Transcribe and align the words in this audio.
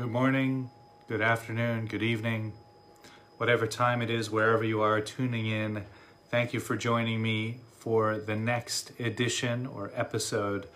Good 0.00 0.12
morning, 0.12 0.70
good 1.08 1.20
afternoon, 1.20 1.84
good 1.84 2.02
evening, 2.02 2.54
whatever 3.36 3.66
time 3.66 4.00
it 4.00 4.08
is, 4.08 4.30
wherever 4.30 4.64
you 4.64 4.80
are 4.80 4.98
tuning 4.98 5.44
in. 5.44 5.84
Thank 6.30 6.54
you 6.54 6.58
for 6.58 6.74
joining 6.74 7.20
me 7.20 7.58
for 7.76 8.16
the 8.16 8.34
next 8.34 8.98
edition 8.98 9.66
or 9.66 9.92
episode 9.94 10.68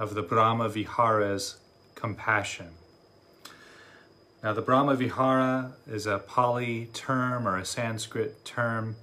of 0.00 0.14
the 0.16 0.22
Brahma 0.22 0.68
Vihara's 0.68 1.58
Compassion. 1.94 2.70
Now, 4.42 4.52
the 4.52 4.62
Brahma 4.62 4.96
Vihara 4.96 5.74
is 5.86 6.04
a 6.08 6.18
Pali 6.18 6.86
term 6.86 7.46
or 7.46 7.56
a 7.56 7.64
Sanskrit 7.64 8.44
term. 8.44 8.96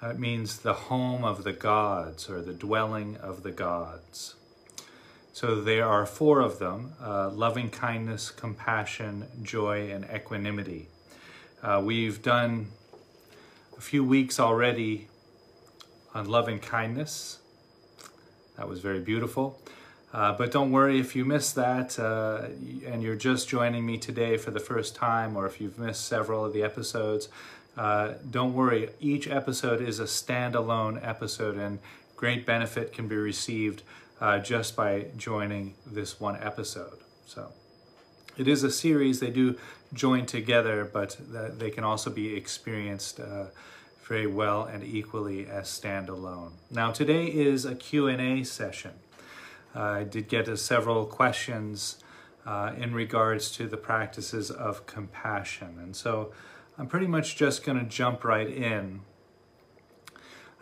Uh, 0.00 0.10
it 0.10 0.20
means 0.20 0.58
the 0.58 0.72
home 0.72 1.24
of 1.24 1.42
the 1.42 1.52
gods 1.52 2.30
or 2.30 2.40
the 2.42 2.52
dwelling 2.52 3.16
of 3.16 3.42
the 3.42 3.50
gods. 3.50 4.36
So 5.36 5.60
there 5.60 5.84
are 5.84 6.06
four 6.06 6.40
of 6.40 6.58
them 6.58 6.94
uh, 6.98 7.28
loving 7.28 7.68
kindness, 7.68 8.30
compassion, 8.30 9.26
joy, 9.42 9.90
and 9.90 10.06
equanimity. 10.06 10.88
Uh, 11.62 11.82
we've 11.84 12.22
done 12.22 12.68
a 13.76 13.82
few 13.82 14.02
weeks 14.02 14.40
already 14.40 15.08
on 16.14 16.24
loving 16.24 16.58
kindness. 16.58 17.40
That 18.56 18.66
was 18.66 18.80
very 18.80 19.00
beautiful. 19.00 19.60
Uh, 20.10 20.32
but 20.32 20.52
don't 20.52 20.72
worry 20.72 20.98
if 20.98 21.14
you 21.14 21.26
missed 21.26 21.54
that 21.54 21.98
uh, 21.98 22.46
and 22.86 23.02
you're 23.02 23.14
just 23.14 23.46
joining 23.46 23.84
me 23.84 23.98
today 23.98 24.38
for 24.38 24.52
the 24.52 24.60
first 24.60 24.96
time, 24.96 25.36
or 25.36 25.44
if 25.44 25.60
you've 25.60 25.78
missed 25.78 26.06
several 26.06 26.46
of 26.46 26.54
the 26.54 26.62
episodes. 26.62 27.28
Uh, 27.76 28.14
don't 28.30 28.54
worry, 28.54 28.88
each 29.00 29.28
episode 29.28 29.82
is 29.82 30.00
a 30.00 30.04
standalone 30.04 30.98
episode, 31.06 31.58
and 31.58 31.78
great 32.16 32.46
benefit 32.46 32.90
can 32.94 33.06
be 33.06 33.16
received 33.16 33.82
uh, 34.20 34.38
just 34.38 34.76
by 34.76 35.06
joining 35.16 35.74
this 35.86 36.20
one 36.20 36.36
episode. 36.42 36.98
So 37.26 37.52
it 38.36 38.48
is 38.48 38.62
a 38.62 38.70
series. 38.70 39.20
They 39.20 39.30
do 39.30 39.56
join 39.92 40.26
together, 40.26 40.88
but 40.90 41.16
they 41.58 41.70
can 41.70 41.84
also 41.84 42.10
be 42.10 42.34
experienced 42.34 43.20
uh, 43.20 43.46
very 44.06 44.26
well 44.26 44.64
and 44.64 44.84
equally 44.84 45.46
as 45.46 45.66
standalone. 45.68 46.52
Now 46.70 46.92
today 46.92 47.26
is 47.26 47.64
a 47.64 47.74
Q&A 47.74 48.44
session. 48.44 48.92
Uh, 49.74 49.80
I 49.80 50.04
did 50.04 50.28
get 50.28 50.48
uh, 50.48 50.56
several 50.56 51.04
questions 51.06 51.98
uh, 52.46 52.72
in 52.78 52.94
regards 52.94 53.50
to 53.52 53.66
the 53.66 53.76
practices 53.76 54.50
of 54.50 54.86
compassion. 54.86 55.78
And 55.80 55.94
so 55.94 56.32
I'm 56.78 56.86
pretty 56.86 57.06
much 57.06 57.36
just 57.36 57.64
going 57.64 57.78
to 57.78 57.84
jump 57.84 58.24
right 58.24 58.48
in 58.48 59.00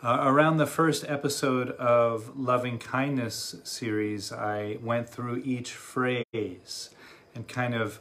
uh, 0.05 0.19
around 0.21 0.57
the 0.57 0.67
first 0.67 1.03
episode 1.07 1.71
of 1.71 2.37
Loving 2.37 2.77
Kindness 2.77 3.55
series, 3.63 4.31
I 4.31 4.77
went 4.79 5.09
through 5.09 5.37
each 5.37 5.71
phrase 5.71 6.91
and 7.33 7.47
kind 7.47 7.73
of 7.73 7.99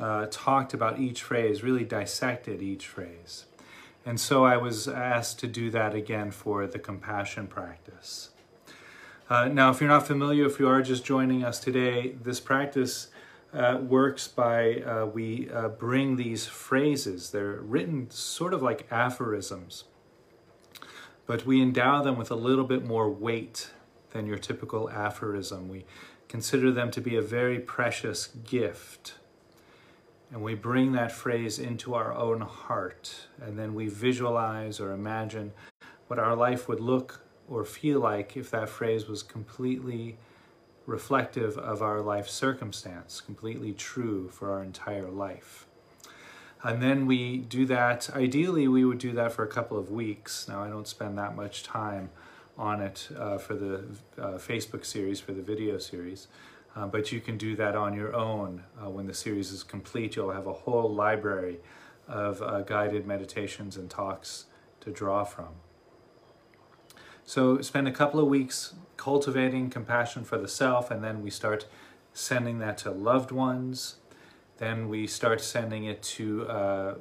uh, 0.00 0.28
talked 0.30 0.72
about 0.72 1.00
each 1.00 1.24
phrase, 1.24 1.64
really 1.64 1.82
dissected 1.82 2.62
each 2.62 2.86
phrase. 2.86 3.46
And 4.06 4.20
so 4.20 4.44
I 4.44 4.56
was 4.56 4.86
asked 4.86 5.40
to 5.40 5.48
do 5.48 5.68
that 5.70 5.96
again 5.96 6.30
for 6.30 6.68
the 6.68 6.78
compassion 6.78 7.48
practice. 7.48 8.30
Uh, 9.28 9.48
now, 9.48 9.70
if 9.70 9.80
you're 9.80 9.90
not 9.90 10.06
familiar, 10.06 10.46
if 10.46 10.60
you 10.60 10.68
are 10.68 10.80
just 10.80 11.04
joining 11.04 11.42
us 11.42 11.58
today, 11.58 12.14
this 12.22 12.38
practice 12.38 13.08
uh, 13.52 13.78
works 13.82 14.28
by 14.28 14.76
uh, 14.76 15.06
we 15.06 15.50
uh, 15.50 15.70
bring 15.70 16.14
these 16.14 16.46
phrases. 16.46 17.30
They're 17.30 17.54
written 17.62 18.10
sort 18.10 18.54
of 18.54 18.62
like 18.62 18.86
aphorisms 18.92 19.84
but 21.26 21.46
we 21.46 21.62
endow 21.62 22.02
them 22.02 22.16
with 22.16 22.30
a 22.30 22.36
little 22.36 22.64
bit 22.64 22.84
more 22.84 23.08
weight 23.08 23.70
than 24.10 24.26
your 24.26 24.38
typical 24.38 24.90
aphorism. 24.90 25.68
We 25.68 25.84
consider 26.28 26.70
them 26.70 26.90
to 26.92 27.00
be 27.00 27.16
a 27.16 27.22
very 27.22 27.58
precious 27.58 28.28
gift. 28.44 29.14
And 30.30 30.42
we 30.42 30.54
bring 30.54 30.92
that 30.92 31.12
phrase 31.12 31.58
into 31.58 31.94
our 31.94 32.14
own 32.14 32.40
heart, 32.40 33.26
and 33.40 33.58
then 33.58 33.74
we 33.74 33.88
visualize 33.88 34.80
or 34.80 34.92
imagine 34.92 35.52
what 36.06 36.18
our 36.18 36.34
life 36.34 36.68
would 36.68 36.80
look 36.80 37.20
or 37.48 37.64
feel 37.64 38.00
like 38.00 38.36
if 38.36 38.50
that 38.50 38.70
phrase 38.70 39.06
was 39.06 39.22
completely 39.22 40.16
reflective 40.86 41.58
of 41.58 41.82
our 41.82 42.00
life 42.00 42.28
circumstance, 42.28 43.20
completely 43.20 43.72
true 43.72 44.28
for 44.30 44.50
our 44.50 44.62
entire 44.62 45.10
life. 45.10 45.66
And 46.64 46.80
then 46.80 47.06
we 47.06 47.38
do 47.38 47.66
that, 47.66 48.08
ideally 48.14 48.68
we 48.68 48.84
would 48.84 48.98
do 48.98 49.12
that 49.12 49.32
for 49.32 49.42
a 49.42 49.48
couple 49.48 49.78
of 49.78 49.90
weeks. 49.90 50.46
Now 50.48 50.62
I 50.62 50.68
don't 50.68 50.86
spend 50.86 51.18
that 51.18 51.34
much 51.34 51.62
time 51.64 52.10
on 52.56 52.80
it 52.80 53.08
uh, 53.18 53.38
for 53.38 53.54
the 53.54 53.84
uh, 54.18 54.38
Facebook 54.38 54.84
series, 54.84 55.18
for 55.20 55.32
the 55.32 55.42
video 55.42 55.78
series. 55.78 56.28
Uh, 56.74 56.86
but 56.86 57.12
you 57.12 57.20
can 57.20 57.36
do 57.36 57.54
that 57.56 57.74
on 57.76 57.94
your 57.94 58.14
own. 58.14 58.62
Uh, 58.80 58.88
when 58.88 59.06
the 59.06 59.14
series 59.14 59.50
is 59.50 59.62
complete, 59.62 60.16
you'll 60.16 60.30
have 60.30 60.46
a 60.46 60.52
whole 60.52 60.92
library 60.92 61.58
of 62.08 62.40
uh, 62.40 62.60
guided 62.62 63.06
meditations 63.06 63.76
and 63.76 63.90
talks 63.90 64.46
to 64.80 64.90
draw 64.90 65.24
from. 65.24 65.48
So 67.24 67.60
spend 67.60 67.88
a 67.88 67.92
couple 67.92 68.20
of 68.20 68.26
weeks 68.26 68.74
cultivating 68.96 69.70
compassion 69.70 70.24
for 70.24 70.38
the 70.38 70.48
self, 70.48 70.90
and 70.90 71.02
then 71.02 71.22
we 71.22 71.30
start 71.30 71.66
sending 72.12 72.58
that 72.58 72.78
to 72.78 72.90
loved 72.90 73.30
ones, 73.32 73.96
then 74.62 74.88
we 74.88 75.08
start 75.08 75.40
sending 75.40 75.86
it 75.86 76.00
to 76.04 76.46
uh, 76.46 76.94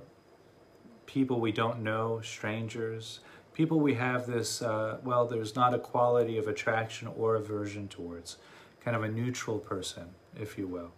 people 1.06 1.40
we 1.40 1.52
don't 1.52 1.84
know, 1.84 2.20
strangers, 2.22 3.20
people 3.54 3.80
we 3.80 3.94
have 3.94 4.26
this, 4.26 4.64
uh, 4.64 4.98
well, 5.04 5.28
there's 5.28 5.56
not 5.56 5.72
a 5.72 5.78
quality 5.78 6.40
of 6.40 6.48
attraction 6.48 7.08
or 7.16 7.36
aversion 7.36 7.88
towards, 7.88 8.38
kind 8.84 8.98
of 8.98 9.04
a 9.04 9.08
neutral 9.08 9.60
person, 9.60 10.06
if 10.36 10.58
you 10.58 10.66
will. 10.66 10.92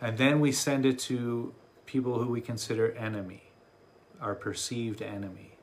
And 0.00 0.16
then 0.16 0.40
we 0.40 0.50
send 0.50 0.86
it 0.86 0.98
to 1.00 1.54
people 1.84 2.18
who 2.18 2.30
we 2.30 2.40
consider 2.40 2.92
enemy, 2.92 3.52
our 4.18 4.34
perceived 4.34 5.02
enemy, 5.02 5.58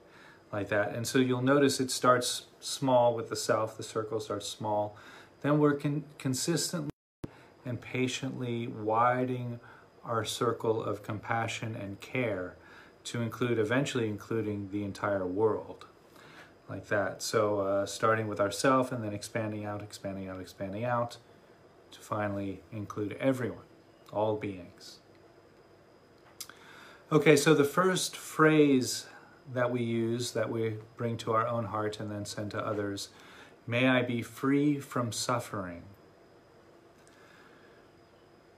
like 0.53 0.69
that. 0.69 0.93
And 0.93 1.07
so 1.07 1.17
you'll 1.17 1.41
notice 1.41 1.79
it 1.79 1.89
starts 1.89 2.43
small 2.59 3.15
with 3.15 3.29
the 3.29 3.35
self, 3.35 3.75
the 3.75 3.81
circle 3.81 4.19
starts 4.19 4.47
small. 4.47 4.95
Then 5.41 5.57
we're 5.57 5.73
con 5.73 6.03
consistently 6.19 6.91
and 7.65 7.81
patiently 7.81 8.67
widening 8.67 9.59
our 10.07 10.23
circle 10.25 10.84
of 10.84 11.03
compassion 11.03 11.75
and 11.75 12.00
care 12.00 12.56
to 13.03 13.22
include, 13.22 13.59
eventually 13.59 14.07
including 14.07 14.69
the 14.72 14.84
entire 14.84 15.25
world 15.25 15.85
like 16.69 16.88
that. 16.88 17.22
So 17.22 17.59
uh, 17.59 17.85
starting 17.85 18.28
with 18.28 18.40
ourself 18.40 18.91
and 18.91 19.03
then 19.03 19.13
expanding 19.13 19.66
out, 19.66 19.81
expanding 19.81 20.28
out, 20.28 20.41
expanding 20.41 20.84
out 20.84 21.18
to 21.91 22.00
finally 22.00 22.62
include 22.72 23.13
everyone, 23.19 23.66
all 24.12 24.35
beings. 24.35 25.00
Okay, 27.12 27.38
so 27.38 27.53
the 27.53 27.63
first 27.63 28.18
phrase 28.18 29.06
that 29.53 29.72
we 29.72 29.81
use, 29.81 30.31
that 30.31 30.50
we 30.50 30.75
bring 30.97 31.16
to 31.18 31.31
our 31.31 31.47
own 31.47 31.66
heart 31.66 32.01
and 32.01 32.12
then 32.12 32.25
send 32.25 32.51
to 32.51 32.66
others, 32.66 33.09
may 33.66 33.88
I 33.88 34.01
be 34.01 34.22
free 34.22 34.79
from 34.79 35.13
suffering. 35.13 35.84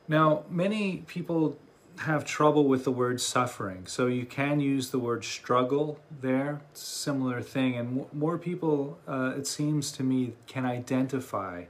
Now, 0.10 0.44
many 0.50 1.04
people 1.06 1.60
have 2.00 2.26
trouble 2.26 2.66
with 2.66 2.84
the 2.84 2.92
word 2.92 3.22
suffering, 3.22 3.86
so 3.86 4.08
you 4.08 4.26
can 4.26 4.60
use 4.60 4.90
the 4.90 4.98
word 4.98 5.24
struggle 5.24 6.00
there, 6.22 6.62
similar 6.74 7.44
thing, 7.44 7.78
and 7.78 8.12
more 8.12 8.40
people, 8.40 8.98
uh, 9.08 9.34
it 9.38 9.46
seems 9.46 9.92
to 9.94 10.04
me, 10.04 10.34
can 10.48 10.66
identify 10.66 11.66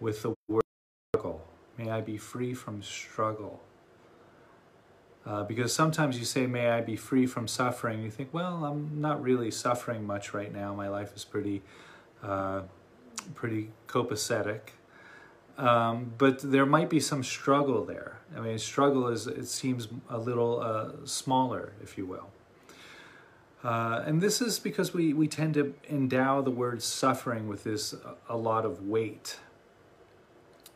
with 0.00 0.22
the 0.22 0.34
word 0.48 0.62
struggle. 1.14 1.46
May 1.78 1.90
I 1.90 2.02
be 2.02 2.18
free 2.18 2.52
from 2.52 2.82
struggle. 2.82 3.62
Uh, 5.24 5.44
because 5.44 5.74
sometimes 5.74 6.18
you 6.18 6.24
say, 6.24 6.46
May 6.46 6.68
I 6.68 6.80
be 6.80 6.96
free 6.96 7.26
from 7.26 7.48
suffering. 7.48 8.02
You 8.02 8.10
think, 8.10 8.32
Well, 8.32 8.64
I'm 8.64 9.00
not 9.00 9.22
really 9.22 9.50
suffering 9.50 10.06
much 10.06 10.34
right 10.34 10.52
now. 10.52 10.74
My 10.74 10.88
life 10.88 11.14
is 11.14 11.24
pretty, 11.24 11.62
uh, 12.22 12.62
pretty 13.34 13.70
copacetic. 13.86 14.60
Um, 15.58 16.12
but 16.16 16.38
there 16.38 16.64
might 16.64 16.88
be 16.88 17.00
some 17.00 17.24
struggle 17.24 17.84
there. 17.84 18.20
I 18.36 18.40
mean, 18.40 18.58
struggle 18.58 19.08
is, 19.08 19.26
it 19.26 19.48
seems 19.48 19.88
a 20.08 20.16
little 20.16 20.60
uh, 20.60 21.04
smaller, 21.04 21.72
if 21.82 21.98
you 21.98 22.06
will. 22.06 22.30
Uh, 23.64 24.04
and 24.06 24.20
this 24.20 24.40
is 24.40 24.60
because 24.60 24.94
we, 24.94 25.12
we 25.12 25.26
tend 25.26 25.54
to 25.54 25.74
endow 25.90 26.40
the 26.40 26.52
word 26.52 26.80
suffering 26.80 27.48
with 27.48 27.64
this 27.64 27.92
a 28.28 28.36
lot 28.36 28.64
of 28.64 28.86
weight. 28.86 29.40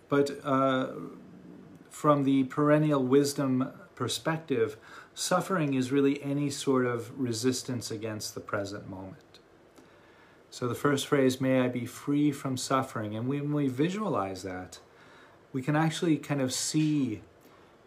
But 0.08 0.40
uh, 0.44 0.88
from 1.88 2.24
the 2.24 2.44
perennial 2.44 3.04
wisdom 3.04 3.70
perspective, 3.94 4.76
suffering 5.14 5.74
is 5.74 5.92
really 5.92 6.20
any 6.24 6.50
sort 6.50 6.86
of 6.86 7.16
resistance 7.16 7.92
against 7.92 8.34
the 8.34 8.40
present 8.40 8.90
moment. 8.90 9.31
So 10.52 10.68
the 10.68 10.74
first 10.74 11.06
phrase, 11.06 11.40
may 11.40 11.62
I 11.62 11.68
be 11.68 11.86
free 11.86 12.30
from 12.30 12.58
suffering. 12.58 13.16
And 13.16 13.26
when 13.26 13.54
we 13.54 13.68
visualize 13.68 14.42
that, 14.42 14.80
we 15.50 15.62
can 15.62 15.74
actually 15.74 16.18
kind 16.18 16.42
of 16.42 16.52
see 16.52 17.22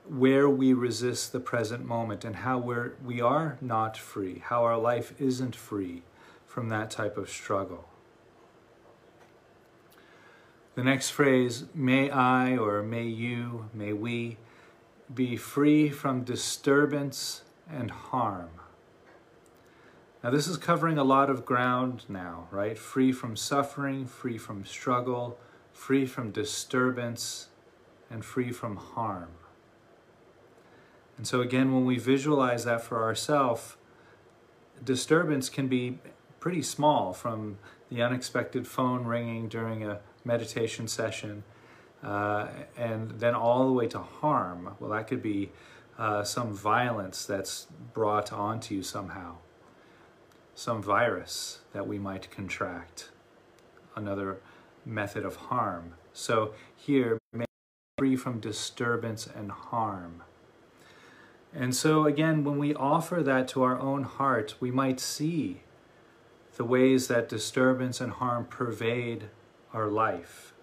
where 0.10 0.50
we 0.50 0.74
resist 0.74 1.32
the 1.32 1.40
present 1.40 1.86
moment 1.86 2.26
and 2.26 2.38
how 2.38 2.58
we're, 2.58 2.94
we 3.06 3.22
are 3.22 3.60
not 3.62 3.96
free, 3.96 4.40
how 4.40 4.64
our 4.64 4.80
life 4.80 5.14
isn't 5.22 5.56
free 5.56 6.02
from 6.48 6.70
that 6.70 6.90
type 6.90 7.18
of 7.18 7.30
struggle. 7.30 7.88
The 10.74 10.84
next 10.84 11.12
phrase, 11.12 11.66
may 11.76 12.10
I 12.10 12.58
or 12.58 12.82
may 12.82 13.06
you, 13.06 13.70
may 13.76 13.94
we, 13.94 14.38
be 15.14 15.38
free 15.38 15.92
from 15.92 16.24
disturbance 16.24 17.44
and 17.70 17.92
harm. 17.92 18.50
Now, 20.26 20.32
this 20.32 20.48
is 20.48 20.58
covering 20.58 20.98
a 20.98 21.04
lot 21.04 21.30
of 21.30 21.46
ground 21.46 22.06
now, 22.10 22.48
right? 22.50 22.80
Free 22.80 23.12
from 23.12 23.36
suffering, 23.36 24.08
free 24.08 24.40
from 24.40 24.66
struggle, 24.66 25.38
free 25.72 26.08
from 26.08 26.32
disturbance, 26.32 27.50
and 28.10 28.26
free 28.26 28.52
from 28.52 28.78
harm. 28.78 29.30
And 31.16 31.28
so, 31.28 31.42
again, 31.42 31.76
when 31.76 31.86
we 31.86 32.00
visualize 32.00 32.66
that 32.66 32.82
for 32.82 33.04
ourselves, 33.04 33.76
disturbance 34.84 35.48
can 35.48 35.68
be 35.68 36.00
pretty 36.40 36.64
small 36.64 37.14
from 37.14 37.60
the 37.92 38.02
unexpected 38.02 38.68
phone 38.68 39.06
ringing 39.06 39.48
during 39.48 39.84
a 39.84 40.00
meditation 40.24 40.88
session, 40.88 41.44
uh, 42.02 42.48
and 42.76 43.20
then 43.20 43.36
all 43.36 43.68
the 43.68 43.74
way 43.74 43.86
to 43.90 44.00
harm. 44.00 44.76
Well, 44.80 44.90
that 44.90 45.08
could 45.08 45.22
be 45.22 45.52
uh, 46.00 46.24
some 46.24 46.52
violence 46.52 47.28
that's 47.28 47.68
brought 47.94 48.34
onto 48.34 48.74
you 48.74 48.82
somehow 48.82 49.36
some 50.56 50.82
virus 50.82 51.60
that 51.74 51.88
we 51.88 52.00
might 52.00 52.32
contract, 52.32 53.10
another 53.96 54.40
method 54.86 55.26
of 55.26 55.36
harm. 55.36 55.94
So 56.14 56.54
here, 56.76 57.20
free 57.98 58.16
from 58.16 58.40
disturbance 58.40 59.28
and 59.28 59.52
harm. 59.52 60.24
And 61.54 61.74
so 61.74 62.06
again, 62.06 62.44
when 62.44 62.58
we 62.58 62.74
offer 62.74 63.24
that 63.24 63.48
to 63.50 63.64
our 63.64 63.80
own 63.80 64.04
heart, 64.04 64.56
we 64.60 64.72
might 64.72 65.00
see 65.00 65.62
the 66.58 66.66
ways 66.66 67.08
that 67.08 67.30
disturbance 67.30 68.02
and 68.02 68.14
harm 68.14 68.46
pervade 68.46 69.30
our 69.74 69.88
life. 69.88 70.54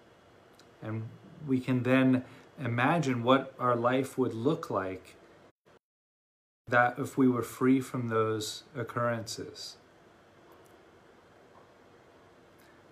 And 0.81 1.09
we 1.47 1.59
can 1.59 1.83
then 1.83 2.23
imagine 2.59 3.23
what 3.23 3.53
our 3.59 3.75
life 3.75 4.17
would 4.17 4.33
look 4.33 4.69
like 4.69 5.15
that 6.67 6.97
if 6.97 7.17
we 7.17 7.27
were 7.27 7.41
free 7.41 7.79
from 7.81 8.09
those 8.09 8.63
occurrences. 8.75 9.77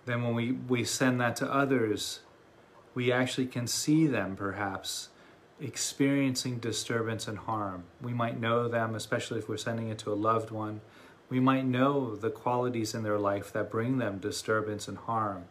Then 0.04 0.22
when 0.22 0.34
we, 0.34 0.52
we 0.52 0.84
send 0.84 1.20
that 1.20 1.36
to 1.36 1.52
others, 1.52 2.20
we 2.94 3.12
actually 3.12 3.46
can 3.46 3.66
see 3.66 4.06
them 4.06 4.36
perhaps 4.36 5.08
experiencing 5.60 6.58
disturbance 6.58 7.28
and 7.28 7.38
harm. 7.38 7.84
We 8.00 8.12
might 8.12 8.40
know 8.40 8.68
them, 8.68 8.94
especially 8.94 9.38
if 9.38 9.48
we're 9.48 9.56
sending 9.56 9.88
it 9.88 9.98
to 9.98 10.12
a 10.12 10.14
loved 10.14 10.50
one. 10.50 10.80
We 11.28 11.40
might 11.40 11.64
know 11.64 12.16
the 12.16 12.30
qualities 12.30 12.94
in 12.94 13.04
their 13.04 13.18
life 13.18 13.52
that 13.52 13.70
bring 13.70 13.98
them 13.98 14.18
disturbance 14.18 14.88
and 14.88 14.98
harm. 14.98 15.44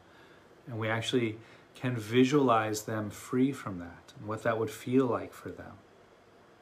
And 0.67 0.77
we 0.77 0.89
actually 0.89 1.37
can 1.73 1.95
visualize 1.95 2.83
them 2.83 3.09
free 3.09 3.51
from 3.51 3.79
that 3.79 4.13
and 4.19 4.27
what 4.27 4.43
that 4.43 4.59
would 4.59 4.69
feel 4.69 5.05
like 5.05 5.33
for 5.33 5.49
them. 5.49 5.73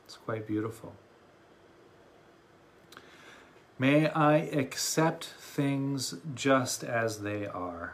It's 0.06 0.18
quite 0.18 0.48
beautiful. 0.48 0.94
May 3.82 4.10
I 4.10 4.36
accept 4.36 5.24
things 5.24 6.16
just 6.36 6.84
as 6.84 7.22
they 7.22 7.48
are. 7.48 7.94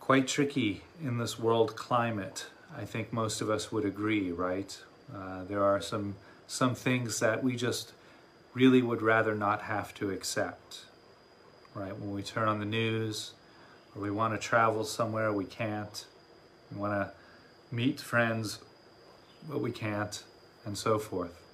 Quite 0.00 0.26
tricky 0.26 0.80
in 1.04 1.18
this 1.18 1.38
world 1.38 1.76
climate. 1.76 2.46
I 2.74 2.86
think 2.86 3.12
most 3.12 3.42
of 3.42 3.50
us 3.50 3.70
would 3.70 3.84
agree, 3.84 4.32
right? 4.32 4.82
Uh, 5.14 5.44
there 5.44 5.62
are 5.62 5.82
some 5.82 6.16
some 6.46 6.74
things 6.74 7.20
that 7.20 7.44
we 7.44 7.54
just 7.54 7.92
really 8.54 8.80
would 8.80 9.02
rather 9.02 9.34
not 9.34 9.60
have 9.60 9.92
to 9.92 10.10
accept, 10.10 10.86
right? 11.74 11.94
When 11.98 12.12
we 12.12 12.22
turn 12.22 12.48
on 12.48 12.60
the 12.60 12.64
news, 12.64 13.34
or 13.94 14.00
we 14.00 14.10
want 14.10 14.32
to 14.32 14.38
travel 14.38 14.84
somewhere, 14.84 15.30
we 15.34 15.44
can't. 15.44 16.06
We 16.72 16.80
want 16.80 16.94
to 16.94 17.12
meet 17.70 18.00
friends, 18.00 18.60
but 19.46 19.60
we 19.60 19.70
can't, 19.70 20.24
and 20.64 20.78
so 20.78 20.98
forth. 20.98 21.47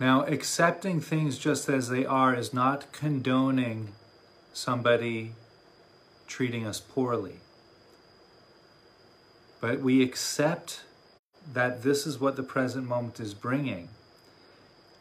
Now, 0.00 0.24
accepting 0.24 1.02
things 1.02 1.38
just 1.38 1.68
as 1.68 1.90
they 1.90 2.06
are 2.06 2.34
is 2.34 2.54
not 2.54 2.90
condoning 2.90 3.92
somebody 4.54 5.32
treating 6.26 6.66
us 6.66 6.80
poorly. 6.80 7.40
But 9.60 9.80
we 9.80 10.02
accept 10.02 10.84
that 11.52 11.82
this 11.82 12.06
is 12.06 12.18
what 12.18 12.36
the 12.36 12.42
present 12.42 12.88
moment 12.88 13.20
is 13.20 13.34
bringing. 13.34 13.90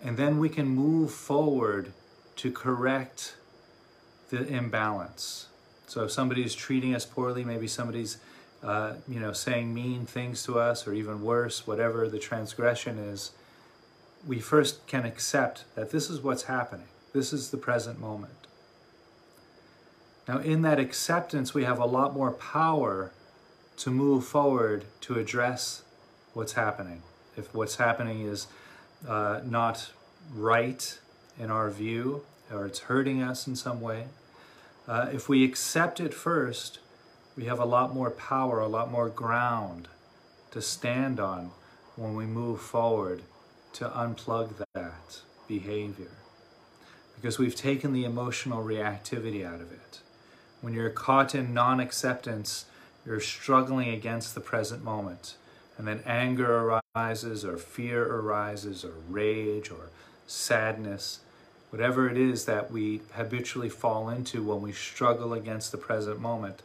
And 0.04 0.18
then 0.18 0.38
we 0.38 0.50
can 0.50 0.68
move 0.68 1.12
forward 1.12 1.94
to 2.38 2.52
correct 2.52 3.36
the 4.30 4.46
imbalance. 4.46 5.48
So 5.88 6.04
if 6.04 6.12
somebody's 6.12 6.54
treating 6.54 6.94
us 6.94 7.06
poorly, 7.06 7.46
maybe 7.46 7.68
somebody's 7.68 8.18
uh, 8.62 8.96
you 9.08 9.22
know 9.22 9.32
saying 9.32 9.74
mean 9.74 10.06
things 10.06 10.44
to 10.44 10.60
us, 10.60 10.86
or 10.86 10.94
even 10.94 11.22
worse, 11.22 11.66
whatever 11.66 12.10
the 12.10 12.20
transgression 12.20 12.98
is, 12.98 13.32
we 14.28 14.40
first 14.40 14.86
can 14.88 15.06
accept 15.06 15.64
that 15.76 15.92
this 15.92 16.10
is 16.10 16.22
what's 16.22 16.44
happening. 16.44 16.88
This 17.14 17.34
is 17.34 17.52
the 17.52 17.58
present 17.58 18.00
moment. 18.00 18.34
Now, 20.28 20.40
in 20.40 20.62
that 20.62 20.80
acceptance, 20.80 21.54
we 21.54 21.64
have 21.64 21.80
a 21.80 21.86
lot 21.86 22.14
more 22.14 22.32
power 22.32 23.12
to 23.78 23.90
move 23.90 24.26
forward 24.26 24.86
to 25.02 25.18
address 25.18 25.84
what's 26.34 26.54
happening. 26.54 27.02
If 27.36 27.54
what's 27.56 27.78
happening 27.78 28.22
is 28.22 28.48
uh, 29.08 29.42
not 29.44 29.92
right 30.34 31.00
in 31.40 31.50
our 31.50 31.70
view, 31.70 32.24
or 32.52 32.66
it's 32.66 32.80
hurting 32.80 33.24
us 33.24 33.48
in 33.48 33.56
some 33.56 33.82
way, 33.82 34.06
uh, 34.88 35.08
if 35.12 35.30
we 35.30 35.44
accept 35.44 36.00
it 36.00 36.14
first, 36.14 36.80
we 37.36 37.46
have 37.46 37.60
a 37.60 37.66
lot 37.66 37.94
more 37.94 38.12
power, 38.12 38.60
a 38.60 38.68
lot 38.68 38.92
more 38.92 39.08
ground 39.08 39.88
to 40.52 40.62
stand 40.62 41.20
on 41.20 41.52
when 41.96 42.16
we 42.16 42.26
move 42.26 42.60
forward 42.60 43.24
to 43.74 43.86
unplug 43.90 44.64
that 44.74 45.22
behavior 45.48 46.12
because 47.16 47.38
we've 47.38 47.56
taken 47.56 47.92
the 47.92 48.06
emotional 48.06 48.64
reactivity 48.64 49.46
out 49.46 49.62
of 49.62 49.72
it. 49.72 50.00
When 50.62 50.74
you're 50.74 50.90
caught 50.90 51.36
in 51.36 51.54
non 51.54 51.80
acceptance, 51.80 52.66
you're 53.06 53.20
struggling 53.20 53.90
against 53.90 54.36
the 54.36 54.42
present 54.42 54.84
moment. 54.84 55.36
And 55.78 55.88
then 55.88 56.02
anger 56.06 56.82
arises, 56.96 57.46
or 57.46 57.58
fear 57.58 58.06
arises, 58.06 58.84
or 58.84 58.94
rage, 59.08 59.72
or 59.72 59.90
sadness, 60.28 61.20
whatever 61.70 62.10
it 62.10 62.18
is 62.18 62.46
that 62.46 62.72
we 62.72 63.02
habitually 63.14 63.70
fall 63.70 64.10
into 64.10 64.44
when 64.44 64.62
we 64.62 64.72
struggle 64.72 65.34
against 65.34 65.72
the 65.72 65.78
present 65.78 66.20
moment, 66.20 66.62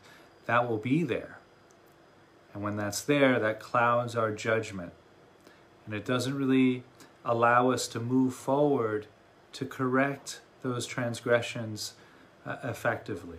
that 0.46 0.68
will 0.68 0.78
be 0.78 1.02
there. 1.02 1.38
And 2.52 2.62
when 2.62 2.76
that's 2.76 3.02
there, 3.02 3.38
that 3.38 3.60
clouds 3.60 4.16
our 4.16 4.32
judgment. 4.32 4.92
And 5.86 5.94
it 5.94 6.04
doesn't 6.04 6.36
really 6.36 6.82
allow 7.24 7.70
us 7.70 7.88
to 7.88 8.00
move 8.00 8.34
forward 8.34 9.06
to 9.52 9.64
correct 9.64 10.40
those 10.62 10.86
transgressions 10.86 11.94
uh, 12.44 12.56
effectively. 12.64 13.38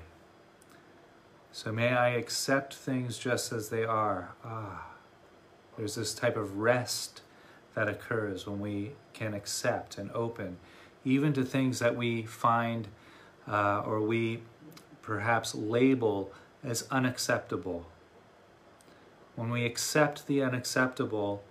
So 1.51 1.71
may 1.71 1.93
I 1.93 2.09
accept 2.09 2.73
things 2.73 3.17
just 3.17 3.51
as 3.51 3.69
they 3.69 3.83
are. 3.83 4.33
Ah, 4.43 4.87
there's 5.77 5.95
this 5.95 6.13
type 6.13 6.37
of 6.37 6.57
rest 6.57 7.21
that 7.75 7.87
occurs 7.87 8.47
when 8.47 8.59
we 8.59 8.91
can 9.13 9.33
accept 9.33 9.97
and 9.97 10.11
open, 10.11 10.57
even 11.03 11.33
to 11.33 11.43
things 11.43 11.79
that 11.79 11.95
we 11.95 12.23
find 12.23 12.87
uh, 13.47 13.83
or 13.85 14.01
we 14.01 14.41
perhaps 15.01 15.53
label 15.53 16.31
as 16.63 16.87
unacceptable. 16.89 17.85
When 19.35 19.49
we 19.49 19.65
accept 19.65 20.27
the 20.27 20.41
unacceptable, 20.41 21.43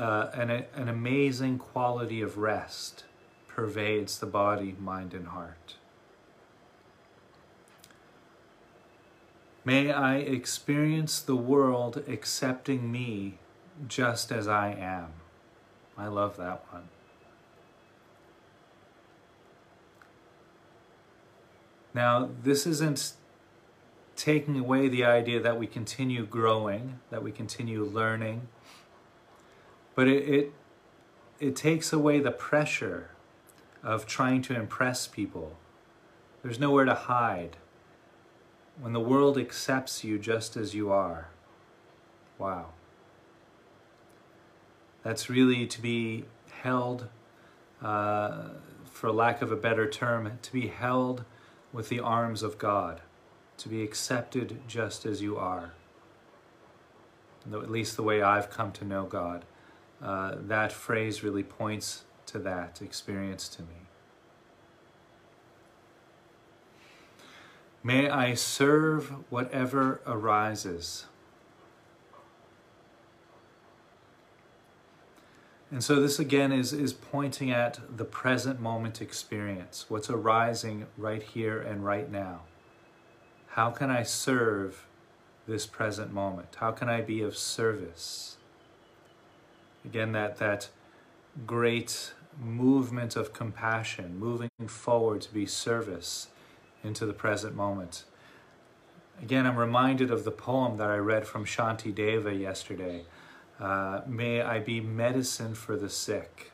uh, 0.00 0.30
an, 0.32 0.64
an 0.74 0.88
amazing 0.88 1.58
quality 1.58 2.22
of 2.22 2.38
rest 2.38 3.04
pervades 3.46 4.18
the 4.18 4.24
body, 4.24 4.74
mind, 4.80 5.12
and 5.12 5.26
heart. 5.28 5.74
May 9.62 9.92
I 9.92 10.16
experience 10.16 11.20
the 11.20 11.36
world 11.36 12.02
accepting 12.08 12.90
me 12.90 13.34
just 13.86 14.32
as 14.32 14.48
I 14.48 14.70
am. 14.70 15.08
I 15.98 16.06
love 16.06 16.38
that 16.38 16.64
one. 16.72 16.88
Now, 21.92 22.30
this 22.42 22.66
isn't 22.66 23.12
taking 24.16 24.58
away 24.58 24.88
the 24.88 25.04
idea 25.04 25.40
that 25.40 25.58
we 25.58 25.66
continue 25.66 26.24
growing, 26.24 27.00
that 27.10 27.22
we 27.22 27.32
continue 27.32 27.84
learning, 27.84 28.48
but 30.00 30.08
it, 30.08 30.26
it, 30.26 30.52
it 31.40 31.54
takes 31.54 31.92
away 31.92 32.20
the 32.20 32.30
pressure 32.30 33.10
of 33.82 34.06
trying 34.06 34.40
to 34.40 34.56
impress 34.56 35.06
people. 35.06 35.58
There's 36.42 36.58
nowhere 36.58 36.86
to 36.86 36.94
hide. 36.94 37.58
When 38.80 38.94
the 38.94 39.00
world 39.00 39.36
accepts 39.36 40.02
you 40.02 40.18
just 40.18 40.56
as 40.56 40.74
you 40.74 40.90
are, 40.90 41.28
wow. 42.38 42.70
That's 45.02 45.28
really 45.28 45.66
to 45.66 45.82
be 45.82 46.24
held, 46.50 47.08
uh, 47.82 48.52
for 48.86 49.12
lack 49.12 49.42
of 49.42 49.52
a 49.52 49.56
better 49.56 49.86
term, 49.86 50.38
to 50.40 50.50
be 50.50 50.68
held 50.68 51.26
with 51.74 51.90
the 51.90 52.00
arms 52.00 52.42
of 52.42 52.56
God, 52.56 53.02
to 53.58 53.68
be 53.68 53.82
accepted 53.82 54.62
just 54.66 55.04
as 55.04 55.20
you 55.20 55.36
are. 55.36 55.74
at 57.52 57.70
least 57.70 57.98
the 57.98 58.02
way 58.02 58.22
I've 58.22 58.48
come 58.48 58.72
to 58.72 58.84
know 58.86 59.04
God. 59.04 59.44
Uh, 60.02 60.36
that 60.38 60.72
phrase 60.72 61.22
really 61.22 61.42
points 61.42 62.04
to 62.26 62.38
that 62.38 62.80
experience 62.80 63.48
to 63.48 63.62
me. 63.62 63.80
May 67.82 68.08
I 68.08 68.34
serve 68.34 69.12
whatever 69.30 70.00
arises. 70.06 71.06
And 75.70 75.84
so 75.84 76.00
this 76.00 76.18
again 76.18 76.50
is, 76.50 76.72
is 76.72 76.92
pointing 76.92 77.50
at 77.50 77.78
the 77.96 78.04
present 78.04 78.60
moment 78.60 79.00
experience, 79.00 79.86
what's 79.88 80.10
arising 80.10 80.86
right 80.96 81.22
here 81.22 81.60
and 81.60 81.84
right 81.84 82.10
now. 82.10 82.40
How 83.48 83.70
can 83.70 83.90
I 83.90 84.02
serve 84.02 84.86
this 85.46 85.66
present 85.66 86.12
moment? 86.12 86.56
How 86.56 86.72
can 86.72 86.88
I 86.88 87.00
be 87.00 87.22
of 87.22 87.36
service? 87.36 88.36
Again, 89.84 90.12
that, 90.12 90.38
that 90.38 90.68
great 91.46 92.12
movement 92.38 93.16
of 93.16 93.32
compassion, 93.32 94.18
moving 94.18 94.50
forward 94.66 95.22
to 95.22 95.32
be 95.32 95.46
service 95.46 96.28
into 96.82 97.06
the 97.06 97.12
present 97.12 97.54
moment. 97.54 98.04
Again, 99.22 99.46
I'm 99.46 99.56
reminded 99.56 100.10
of 100.10 100.24
the 100.24 100.30
poem 100.30 100.78
that 100.78 100.90
I 100.90 100.96
read 100.96 101.26
from 101.26 101.44
Shanti 101.44 101.94
Deva 101.94 102.34
yesterday. 102.34 103.04
Uh, 103.58 104.00
may 104.06 104.40
I 104.40 104.58
be 104.60 104.80
medicine 104.80 105.54
for 105.54 105.76
the 105.76 105.90
sick. 105.90 106.52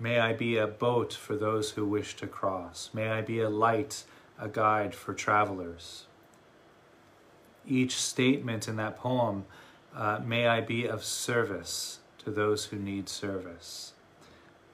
May 0.00 0.18
I 0.18 0.32
be 0.32 0.56
a 0.56 0.66
boat 0.66 1.12
for 1.12 1.36
those 1.36 1.72
who 1.72 1.84
wish 1.84 2.16
to 2.16 2.26
cross. 2.26 2.90
May 2.94 3.08
I 3.08 3.20
be 3.20 3.40
a 3.40 3.50
light, 3.50 4.04
a 4.38 4.48
guide 4.48 4.94
for 4.94 5.12
travelers. 5.12 6.06
Each 7.66 7.96
statement 7.96 8.66
in 8.66 8.76
that 8.76 8.96
poem, 8.96 9.44
uh, 9.94 10.20
may 10.24 10.46
I 10.46 10.62
be 10.62 10.86
of 10.86 11.04
service 11.04 12.00
to 12.24 12.30
those 12.30 12.66
who 12.66 12.76
need 12.76 13.08
service. 13.08 13.92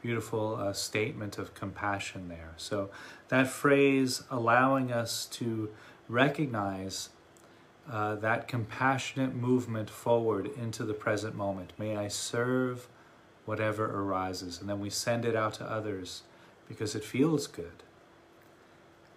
Beautiful 0.02 0.56
uh, 0.56 0.72
statement 0.72 1.38
of 1.38 1.54
compassion 1.54 2.28
there. 2.28 2.54
So, 2.56 2.90
that 3.28 3.48
phrase 3.48 4.22
allowing 4.30 4.92
us 4.92 5.26
to 5.32 5.70
recognize 6.08 7.10
uh, 7.90 8.14
that 8.16 8.46
compassionate 8.46 9.34
movement 9.34 9.88
forward 9.90 10.50
into 10.60 10.84
the 10.84 10.94
present 10.94 11.34
moment. 11.34 11.72
May 11.78 11.96
I 11.96 12.08
serve 12.08 12.88
whatever 13.48 13.86
arises. 13.86 14.60
And 14.60 14.68
then 14.68 14.78
we 14.78 14.90
send 14.90 15.24
it 15.24 15.34
out 15.34 15.54
to 15.54 15.64
others 15.64 16.22
because 16.68 16.94
it 16.94 17.02
feels 17.02 17.46
good. 17.46 17.82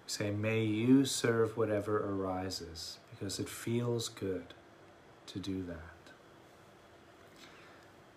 We 0.05 0.07
say, 0.07 0.31
May 0.31 0.63
you 0.63 1.03
serve 1.03 1.57
whatever 1.57 1.97
arises 1.97 2.97
because 3.09 3.39
it 3.41 3.49
feels 3.49 4.07
good 4.07 4.53
to 5.27 5.39
do 5.39 5.63
that. 5.63 6.00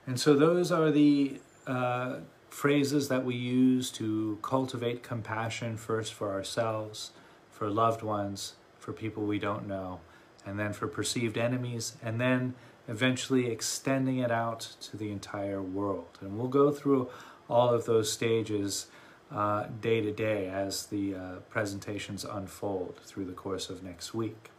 And 0.06 0.20
so 0.20 0.34
those 0.34 0.70
are 0.70 0.90
the 0.90 1.40
uh, 1.66 2.16
phrases 2.50 3.08
that 3.08 3.25
we 3.25 3.34
use 3.34 3.90
to 3.92 4.38
cultivate 4.42 5.02
compassion 5.02 5.76
first 5.76 6.12
for 6.12 6.32
ourselves, 6.32 7.12
for 7.50 7.68
loved 7.68 8.02
ones, 8.02 8.54
for 8.78 8.92
people 8.92 9.25
we 9.25 9.38
don't 9.38 9.66
know 9.66 10.00
and 10.46 10.58
then 10.58 10.73
for 10.73 10.87
perceived 10.87 11.38
enemies, 11.38 11.96
and 12.02 12.20
then 12.20 12.54
eventually 12.88 13.46
extending 13.46 14.18
it 14.18 14.30
out 14.30 14.61
to 14.80 14.96
the 14.96 15.11
entire 15.11 15.62
world. 15.62 16.18
And 16.20 16.38
we'll 16.38 16.49
go 16.49 16.70
through 16.70 17.08
all 17.49 17.70
of 17.70 17.87
those 17.87 18.12
stages 18.12 18.87
uh, 19.32 19.66
day 19.80 20.00
to 20.00 20.12
day 20.12 20.49
as 20.49 20.87
the 20.87 21.14
uh, 21.14 21.34
presentations 21.49 22.25
unfold 22.25 23.00
through 23.04 23.25
the 23.25 23.32
course 23.32 23.70
of 23.70 23.82
next 23.82 24.14
week. 24.14 24.50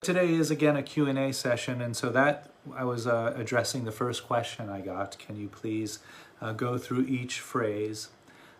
Today 0.00 0.32
is 0.32 0.50
again 0.50 0.76
a 0.76 0.82
Q&A 0.82 1.32
session, 1.32 1.82
and 1.82 1.94
so 1.94 2.08
that 2.10 2.49
I 2.74 2.84
was 2.84 3.06
uh, 3.06 3.34
addressing 3.36 3.84
the 3.84 3.92
first 3.92 4.26
question 4.26 4.68
I 4.68 4.80
got. 4.80 5.18
Can 5.18 5.36
you 5.36 5.48
please 5.48 6.00
uh, 6.40 6.52
go 6.52 6.78
through 6.78 7.06
each 7.06 7.40
phrase 7.40 8.08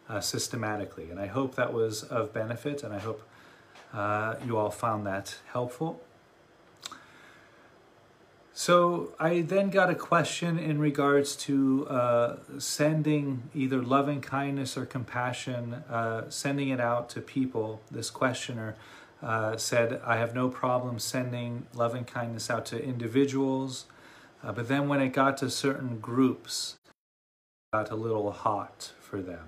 uh, 0.08 0.20
systematically? 0.20 1.10
And 1.10 1.20
I 1.20 1.26
hope 1.26 1.54
that 1.56 1.72
was 1.72 2.02
of 2.04 2.32
benefit, 2.32 2.82
and 2.82 2.94
I 2.94 2.98
hope 2.98 3.22
uh, 3.92 4.36
you 4.44 4.56
all 4.56 4.70
found 4.70 5.06
that 5.06 5.36
helpful. 5.52 6.00
So 8.52 9.14
I 9.18 9.40
then 9.40 9.70
got 9.70 9.88
a 9.88 9.94
question 9.94 10.58
in 10.58 10.80
regards 10.80 11.34
to 11.36 11.88
uh, 11.88 12.36
sending 12.58 13.44
either 13.54 13.80
loving 13.80 14.20
kindness 14.20 14.76
or 14.76 14.84
compassion, 14.84 15.74
uh, 15.88 16.28
sending 16.28 16.68
it 16.68 16.80
out 16.80 17.08
to 17.10 17.20
people. 17.20 17.80
This 17.90 18.10
questioner 18.10 18.76
uh, 19.22 19.56
said, 19.56 20.00
I 20.04 20.16
have 20.16 20.34
no 20.34 20.48
problem 20.48 20.98
sending 20.98 21.66
loving 21.74 22.04
kindness 22.04 22.50
out 22.50 22.64
to 22.66 22.82
individuals, 22.82 23.86
uh, 24.42 24.52
but 24.52 24.68
then 24.68 24.88
when 24.88 25.00
it 25.00 25.08
got 25.10 25.36
to 25.38 25.50
certain 25.50 25.98
groups, 25.98 26.76
it 26.86 27.76
got 27.76 27.90
a 27.90 27.96
little 27.96 28.30
hot 28.32 28.92
for 29.00 29.20
them. 29.20 29.46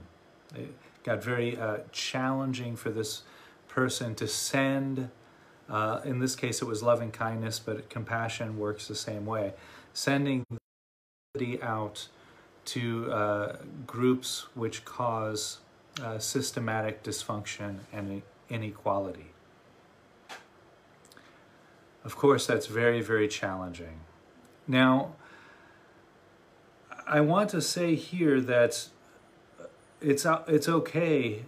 It 0.54 0.74
got 1.04 1.22
very 1.22 1.56
uh, 1.56 1.78
challenging 1.90 2.76
for 2.76 2.90
this 2.90 3.22
person 3.68 4.14
to 4.16 4.28
send, 4.28 5.08
uh, 5.68 6.00
in 6.04 6.18
this 6.18 6.36
case 6.36 6.60
it 6.60 6.66
was 6.66 6.82
loving 6.82 7.10
kindness, 7.10 7.58
but 7.58 7.88
compassion 7.88 8.58
works 8.58 8.86
the 8.86 8.94
same 8.94 9.24
way, 9.24 9.54
sending 9.94 10.44
out 11.62 12.08
to 12.66 13.10
uh, 13.10 13.56
groups 13.86 14.46
which 14.54 14.84
cause 14.84 15.58
uh, 16.02 16.18
systematic 16.18 17.02
dysfunction 17.02 17.78
and 17.92 18.22
inequality. 18.50 19.31
Of 22.04 22.16
course, 22.16 22.46
that's 22.46 22.66
very, 22.66 23.00
very 23.00 23.28
challenging. 23.28 24.00
Now, 24.66 25.14
I 27.06 27.20
want 27.20 27.50
to 27.50 27.60
say 27.60 27.94
here 27.94 28.40
that 28.40 28.88
it's, 30.00 30.26
it's 30.48 30.68
okay 30.68 31.44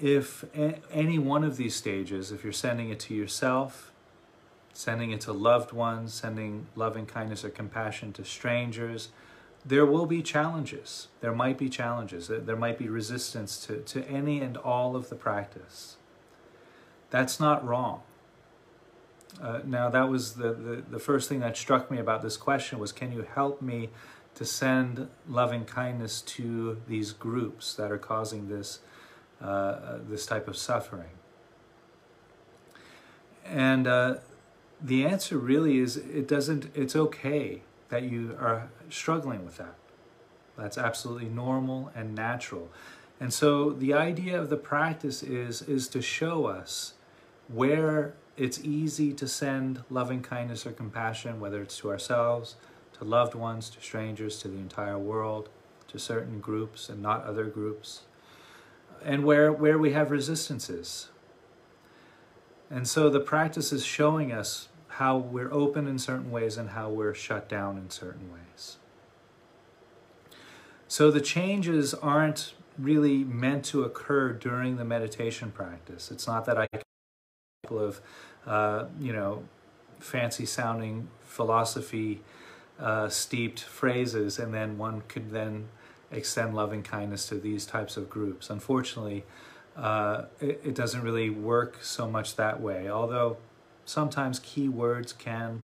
if 0.00 0.44
any 0.90 1.18
one 1.18 1.44
of 1.44 1.56
these 1.56 1.74
stages, 1.74 2.32
if 2.32 2.42
you're 2.42 2.52
sending 2.52 2.90
it 2.90 3.00
to 3.00 3.14
yourself, 3.14 3.92
sending 4.72 5.10
it 5.10 5.20
to 5.22 5.32
loved 5.32 5.72
ones, 5.72 6.14
sending 6.14 6.66
loving 6.74 7.06
kindness 7.06 7.44
or 7.44 7.50
compassion 7.50 8.12
to 8.14 8.24
strangers, 8.24 9.08
there 9.64 9.84
will 9.84 10.06
be 10.06 10.22
challenges. 10.22 11.08
There 11.20 11.34
might 11.34 11.58
be 11.58 11.68
challenges. 11.68 12.28
There 12.28 12.56
might 12.56 12.78
be 12.78 12.88
resistance 12.88 13.58
to, 13.66 13.80
to 13.80 14.08
any 14.08 14.40
and 14.40 14.56
all 14.56 14.96
of 14.96 15.10
the 15.10 15.16
practice. 15.16 15.96
That's 17.10 17.38
not 17.38 17.66
wrong. 17.66 18.02
Uh, 19.42 19.60
now, 19.64 19.88
that 19.88 20.08
was 20.08 20.34
the, 20.34 20.52
the, 20.52 20.84
the 20.90 20.98
first 20.98 21.28
thing 21.28 21.40
that 21.40 21.56
struck 21.56 21.90
me 21.90 21.98
about 21.98 22.22
this 22.22 22.36
question 22.36 22.78
was, 22.78 22.92
can 22.92 23.10
you 23.12 23.22
help 23.34 23.62
me 23.62 23.88
to 24.34 24.44
send 24.44 25.08
loving 25.28 25.64
kindness 25.64 26.20
to 26.22 26.80
these 26.86 27.12
groups 27.12 27.74
that 27.74 27.90
are 27.90 27.98
causing 27.98 28.48
this 28.48 28.80
uh, 29.40 29.98
this 30.08 30.26
type 30.26 30.46
of 30.46 30.56
suffering? 30.56 31.08
And 33.46 33.86
uh, 33.86 34.16
the 34.80 35.06
answer 35.06 35.38
really 35.38 35.78
is 35.78 35.96
it 35.96 36.28
doesn't, 36.28 36.70
it's 36.74 36.94
okay 36.94 37.62
that 37.88 38.04
you 38.04 38.36
are 38.38 38.68
struggling 38.88 39.44
with 39.44 39.56
that. 39.56 39.74
That's 40.56 40.78
absolutely 40.78 41.28
normal 41.28 41.90
and 41.94 42.14
natural. 42.14 42.68
And 43.18 43.32
so 43.32 43.70
the 43.70 43.92
idea 43.92 44.40
of 44.40 44.50
the 44.50 44.56
practice 44.56 45.22
is, 45.22 45.62
is 45.62 45.88
to 45.88 46.00
show 46.00 46.46
us 46.46 46.94
where 47.48 48.14
it's 48.36 48.60
easy 48.60 49.12
to 49.14 49.28
send 49.28 49.82
loving 49.90 50.22
kindness 50.22 50.66
or 50.66 50.72
compassion, 50.72 51.40
whether 51.40 51.60
it's 51.62 51.78
to 51.78 51.90
ourselves, 51.90 52.56
to 52.98 53.04
loved 53.04 53.34
ones, 53.34 53.70
to 53.70 53.80
strangers, 53.80 54.38
to 54.38 54.48
the 54.48 54.58
entire 54.58 54.98
world, 54.98 55.48
to 55.88 55.98
certain 55.98 56.40
groups 56.40 56.88
and 56.88 57.02
not 57.02 57.24
other 57.24 57.46
groups 57.46 58.02
and 59.04 59.24
where, 59.24 59.52
where 59.52 59.78
we 59.78 59.92
have 59.92 60.10
resistances. 60.10 61.08
And 62.70 62.86
so 62.86 63.08
the 63.08 63.20
practice 63.20 63.72
is 63.72 63.84
showing 63.84 64.32
us 64.32 64.68
how 64.88 65.16
we're 65.16 65.52
open 65.52 65.86
in 65.86 65.98
certain 65.98 66.30
ways 66.30 66.56
and 66.56 66.70
how 66.70 66.90
we're 66.90 67.14
shut 67.14 67.48
down 67.48 67.76
in 67.76 67.90
certain 67.90 68.32
ways. 68.32 68.76
So 70.86 71.10
the 71.10 71.20
changes 71.20 71.94
aren't 71.94 72.54
really 72.78 73.24
meant 73.24 73.64
to 73.66 73.82
occur 73.82 74.32
during 74.32 74.76
the 74.76 74.84
meditation 74.84 75.50
practice. 75.50 76.10
It's 76.10 76.26
not 76.26 76.44
that 76.46 76.58
I 76.58 76.66
couple 77.70 77.84
of, 77.84 78.00
uh, 78.46 78.86
you 79.00 79.12
know, 79.12 79.44
fancy 79.98 80.46
sounding 80.46 81.08
philosophy 81.20 82.20
uh, 82.80 83.08
steeped 83.08 83.60
phrases 83.60 84.38
and 84.38 84.54
then 84.54 84.78
one 84.78 85.02
could 85.08 85.30
then 85.30 85.68
extend 86.10 86.54
loving 86.54 86.82
kindness 86.82 87.28
to 87.28 87.36
these 87.36 87.66
types 87.66 87.96
of 87.96 88.10
groups. 88.10 88.50
Unfortunately, 88.50 89.24
uh, 89.76 90.24
it, 90.40 90.60
it, 90.64 90.74
doesn't 90.74 91.02
really 91.02 91.30
work 91.30 91.78
so 91.82 92.10
much 92.10 92.34
that 92.36 92.60
way, 92.60 92.90
although 92.90 93.36
sometimes 93.84 94.40
keywords 94.40 95.16
can 95.16 95.62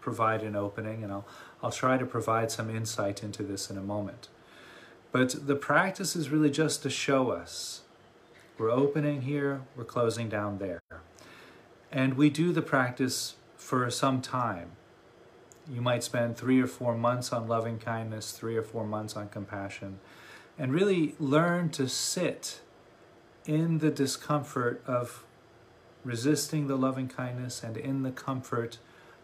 provide 0.00 0.42
an 0.42 0.54
opening, 0.54 1.02
and 1.02 1.12
I'll, 1.12 1.26
I'll 1.62 1.72
try 1.72 1.98
to 1.98 2.06
provide 2.06 2.52
some 2.52 2.70
insight 2.70 3.24
into 3.24 3.42
this 3.42 3.68
in 3.70 3.76
a 3.76 3.82
moment. 3.82 4.28
But 5.10 5.48
the 5.48 5.56
practice 5.56 6.14
is 6.14 6.30
really 6.30 6.50
just 6.50 6.82
to 6.84 6.90
show 6.90 7.30
us 7.30 7.80
we're 8.58 8.70
opening 8.72 9.22
here, 9.22 9.62
we're 9.76 9.84
closing 9.84 10.28
down 10.28 10.58
there. 10.58 10.80
And 11.90 12.14
we 12.14 12.30
do 12.30 12.52
the 12.52 12.62
practice 12.62 13.36
for 13.56 13.88
some 13.90 14.20
time. 14.20 14.72
You 15.70 15.80
might 15.80 16.02
spend 16.02 16.36
three 16.36 16.60
or 16.60 16.66
four 16.66 16.96
months 16.96 17.32
on 17.32 17.46
loving 17.46 17.78
kindness, 17.78 18.32
three 18.32 18.56
or 18.56 18.62
four 18.62 18.86
months 18.86 19.16
on 19.16 19.28
compassion, 19.28 19.98
and 20.58 20.72
really 20.72 21.14
learn 21.18 21.68
to 21.70 21.88
sit 21.88 22.60
in 23.44 23.78
the 23.78 23.90
discomfort 23.90 24.82
of 24.86 25.24
resisting 26.04 26.68
the 26.68 26.76
loving 26.76 27.08
kindness 27.08 27.62
and 27.62 27.76
in 27.76 28.02
the 28.02 28.10
comfort 28.10 28.78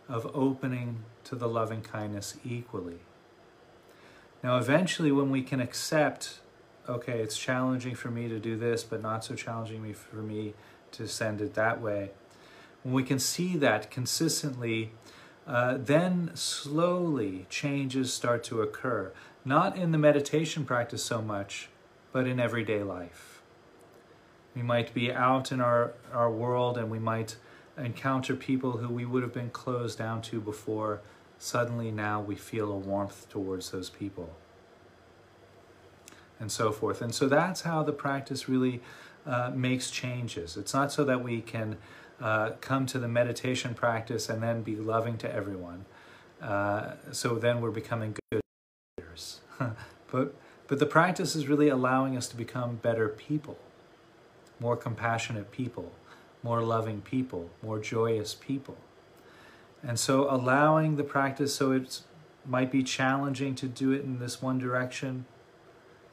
of 0.08 0.30
opening 0.34 1.04
to 1.24 1.34
the 1.34 1.48
loving 1.48 1.80
kindness 1.80 2.36
equally. 2.44 2.98
Now, 4.42 4.58
eventually, 4.58 5.10
when 5.10 5.30
we 5.30 5.42
can 5.42 5.60
accept, 5.60 6.40
okay, 6.86 7.20
it's 7.20 7.38
challenging 7.38 7.94
for 7.94 8.10
me 8.10 8.28
to 8.28 8.38
do 8.38 8.56
this, 8.56 8.84
but 8.84 9.00
not 9.00 9.24
so 9.24 9.34
challenging 9.34 9.94
for 9.94 10.16
me 10.16 10.52
to 10.92 11.08
send 11.08 11.40
it 11.40 11.54
that 11.54 11.80
way, 11.80 12.10
when 12.84 12.94
we 12.94 13.02
can 13.02 13.18
see 13.18 13.56
that 13.56 13.90
consistently, 13.90 14.92
uh, 15.46 15.76
then 15.78 16.30
slowly 16.34 17.46
changes 17.50 18.12
start 18.12 18.44
to 18.44 18.62
occur. 18.62 19.12
Not 19.44 19.76
in 19.76 19.90
the 19.90 19.98
meditation 19.98 20.64
practice 20.64 21.02
so 21.02 21.20
much, 21.20 21.68
but 22.12 22.26
in 22.26 22.38
everyday 22.38 22.82
life. 22.82 23.42
We 24.54 24.62
might 24.62 24.94
be 24.94 25.10
out 25.10 25.50
in 25.50 25.60
our, 25.60 25.94
our 26.12 26.30
world 26.30 26.78
and 26.78 26.90
we 26.90 26.98
might 26.98 27.36
encounter 27.76 28.36
people 28.36 28.72
who 28.72 28.88
we 28.88 29.04
would 29.04 29.22
have 29.22 29.34
been 29.34 29.50
closed 29.50 29.98
down 29.98 30.22
to 30.22 30.40
before. 30.40 31.00
Suddenly 31.38 31.90
now 31.90 32.20
we 32.20 32.36
feel 32.36 32.70
a 32.70 32.76
warmth 32.76 33.28
towards 33.28 33.70
those 33.70 33.90
people. 33.90 34.36
And 36.38 36.52
so 36.52 36.70
forth. 36.70 37.00
And 37.00 37.14
so 37.14 37.28
that's 37.28 37.62
how 37.62 37.82
the 37.82 37.92
practice 37.92 38.48
really 38.48 38.80
uh, 39.26 39.50
makes 39.54 39.90
changes. 39.90 40.56
It's 40.56 40.74
not 40.74 40.92
so 40.92 41.04
that 41.04 41.22
we 41.22 41.40
can 41.40 41.78
uh, 42.24 42.52
come 42.62 42.86
to 42.86 42.98
the 42.98 43.06
meditation 43.06 43.74
practice 43.74 44.30
and 44.30 44.42
then 44.42 44.62
be 44.62 44.74
loving 44.74 45.18
to 45.18 45.30
everyone. 45.30 45.84
Uh, 46.40 46.92
so 47.12 47.34
then 47.34 47.60
we're 47.60 47.70
becoming 47.70 48.16
good 48.30 48.40
leaders. 48.98 49.40
but, 50.10 50.34
but 50.66 50.78
the 50.78 50.86
practice 50.86 51.36
is 51.36 51.48
really 51.48 51.68
allowing 51.68 52.16
us 52.16 52.26
to 52.28 52.36
become 52.36 52.76
better 52.76 53.10
people, 53.10 53.58
more 54.58 54.74
compassionate 54.74 55.52
people, 55.52 55.92
more 56.42 56.62
loving 56.62 57.02
people, 57.02 57.50
more 57.62 57.78
joyous 57.78 58.34
people. 58.34 58.78
And 59.82 59.98
so 59.98 60.26
allowing 60.30 60.96
the 60.96 61.04
practice 61.04 61.54
so 61.54 61.72
it 61.72 62.00
might 62.46 62.72
be 62.72 62.82
challenging 62.82 63.54
to 63.56 63.68
do 63.68 63.92
it 63.92 64.02
in 64.02 64.18
this 64.18 64.40
one 64.40 64.58
direction, 64.58 65.26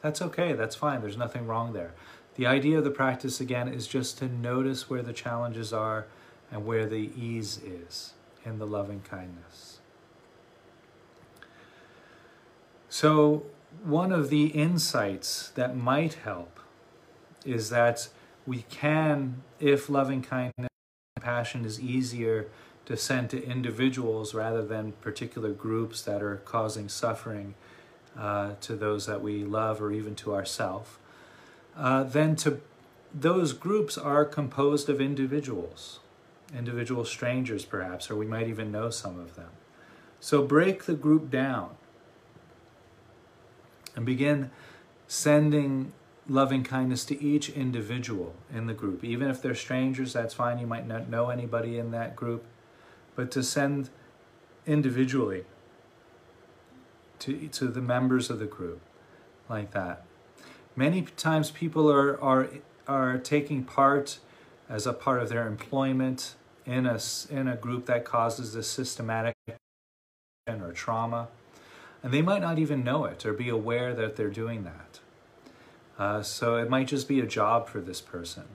that's 0.02 0.22
okay, 0.22 0.52
that's 0.52 0.76
fine, 0.76 1.00
there's 1.00 1.16
nothing 1.16 1.48
wrong 1.48 1.72
there. 1.72 1.94
The 2.42 2.48
idea 2.48 2.80
of 2.80 2.84
the 2.84 2.90
practice, 2.90 3.40
again, 3.40 3.68
is 3.68 3.86
just 3.86 4.18
to 4.18 4.28
notice 4.28 4.90
where 4.90 5.04
the 5.04 5.14
challenges 5.14 5.72
are 5.72 6.08
and 6.52 6.66
where 6.66 6.88
the 6.88 7.12
ease 7.16 7.60
is 7.64 8.16
in 8.44 8.58
the 8.58 8.66
loving 8.66 9.02
kindness. 9.02 9.78
So, 12.90 13.44
one 13.84 14.12
of 14.12 14.32
the 14.32 14.46
insights 14.48 15.50
that 15.50 15.78
might 15.78 16.16
help 16.16 16.60
is 17.46 17.70
that 17.70 18.10
we 18.48 18.64
can, 18.72 19.44
if 19.60 19.88
loving 19.88 20.24
kindness 20.24 20.54
and 20.58 20.70
compassion 21.18 21.64
is 21.64 21.80
easier 21.80 22.48
to 22.88 22.98
send 22.98 23.30
to 23.30 23.46
individuals 23.46 24.34
rather 24.34 24.66
than 24.66 24.94
particular 24.94 25.52
groups 25.52 26.02
that 26.02 26.24
are 26.24 26.38
causing 26.38 26.90
suffering 26.90 27.54
uh, 28.18 28.54
to 28.62 28.76
those 28.76 29.06
that 29.06 29.22
we 29.22 29.44
love 29.44 29.80
or 29.80 29.92
even 29.92 30.16
to 30.16 30.34
ourselves, 30.34 30.98
uh, 31.76 32.04
then 32.04 32.36
to 32.38 32.62
those 33.14 33.54
groups 33.54 33.98
are 33.98 34.26
composed 34.26 34.90
of 34.90 35.02
individuals, 35.02 36.00
individual 36.58 37.06
strangers 37.06 37.66
perhaps, 37.66 38.10
or 38.10 38.16
we 38.16 38.26
might 38.26 38.48
even 38.48 38.72
know 38.72 38.90
some 38.90 39.20
of 39.20 39.36
them. 39.36 39.50
So 40.20 40.44
break 40.44 40.86
the 40.86 40.94
group 40.94 41.30
down 41.30 41.72
and 43.96 44.06
begin 44.06 44.52
sending 45.08 45.94
loving 46.28 46.64
kindness 46.64 47.04
to 47.06 47.22
each 47.22 47.50
individual 47.50 48.36
in 48.54 48.68
the 48.68 48.74
group. 48.74 49.04
Even 49.04 49.30
if 49.30 49.42
they're 49.42 49.56
strangers, 49.56 50.14
that's 50.14 50.34
fine. 50.34 50.60
You 50.60 50.68
might 50.68 50.88
not 50.88 51.10
know 51.10 51.30
anybody 51.30 51.78
in 51.78 51.92
that 51.92 52.16
group. 52.16 52.46
But 53.16 53.32
to 53.32 53.44
send 53.44 53.90
individually 54.66 55.44
to, 57.20 57.48
to 57.48 57.68
the 57.68 57.82
members 57.82 58.30
of 58.30 58.40
the 58.40 58.46
group 58.46 58.80
like 59.50 59.72
that. 59.72 60.06
Many 60.82 61.04
times 61.04 61.52
people 61.52 61.92
are, 61.92 62.20
are, 62.20 62.50
are 62.88 63.20
taking 63.20 63.64
part 63.64 64.18
as 64.68 64.88
a 64.88 64.94
part 64.94 65.22
of 65.22 65.30
their 65.30 65.46
employment 65.46 66.34
in 66.66 66.88
a, 66.88 67.00
in 67.30 67.48
a 67.48 67.56
group 67.56 67.86
that 67.86 68.04
causes 68.04 68.56
a 68.56 68.64
systematic 68.64 69.36
or 70.48 70.72
trauma. 70.74 71.28
And 72.02 72.12
they 72.12 72.24
might 72.24 72.42
not 72.42 72.58
even 72.58 72.84
know 72.84 73.06
it 73.06 73.28
or 73.28 73.32
be 73.32 73.48
aware 73.48 73.94
that 73.94 74.16
they're 74.16 74.32
doing 74.32 74.64
that. 74.64 75.00
Uh, 76.00 76.24
so 76.24 76.56
it 76.56 76.68
might 76.68 76.88
just 76.88 77.08
be 77.08 77.20
a 77.20 77.28
job 77.28 77.70
for 77.70 77.80
this 77.80 78.02
person. 78.02 78.46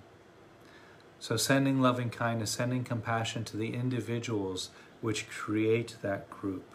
So 1.20 1.36
sending 1.36 1.80
loving 1.80 2.10
kindness, 2.10 2.50
sending 2.50 2.82
compassion 2.82 3.44
to 3.44 3.56
the 3.56 3.72
individuals 3.72 4.70
which 5.00 5.28
create 5.28 5.94
that 6.02 6.28
group. 6.28 6.68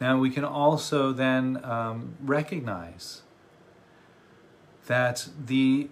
Now 0.00 0.18
we 0.18 0.30
can 0.30 0.44
also 0.44 1.12
then 1.12 1.64
um, 1.64 2.16
recognize 2.20 3.22
that 4.90 5.28
the 5.46 5.88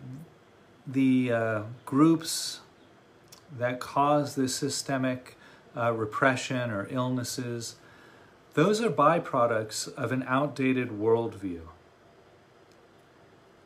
the 0.85 1.31
uh, 1.31 1.63
groups 1.87 2.59
that 3.57 3.79
cause 3.79 4.35
this 4.35 4.57
systemic 4.57 5.37
uh, 5.77 5.93
repression 5.93 6.73
or 6.73 6.89
illnesses, 6.91 7.77
those 8.55 8.83
are 8.83 8.91
byproducts 8.91 9.87
of 9.95 10.11
an 10.11 10.25
outdated 10.27 10.89
worldview 10.89 11.61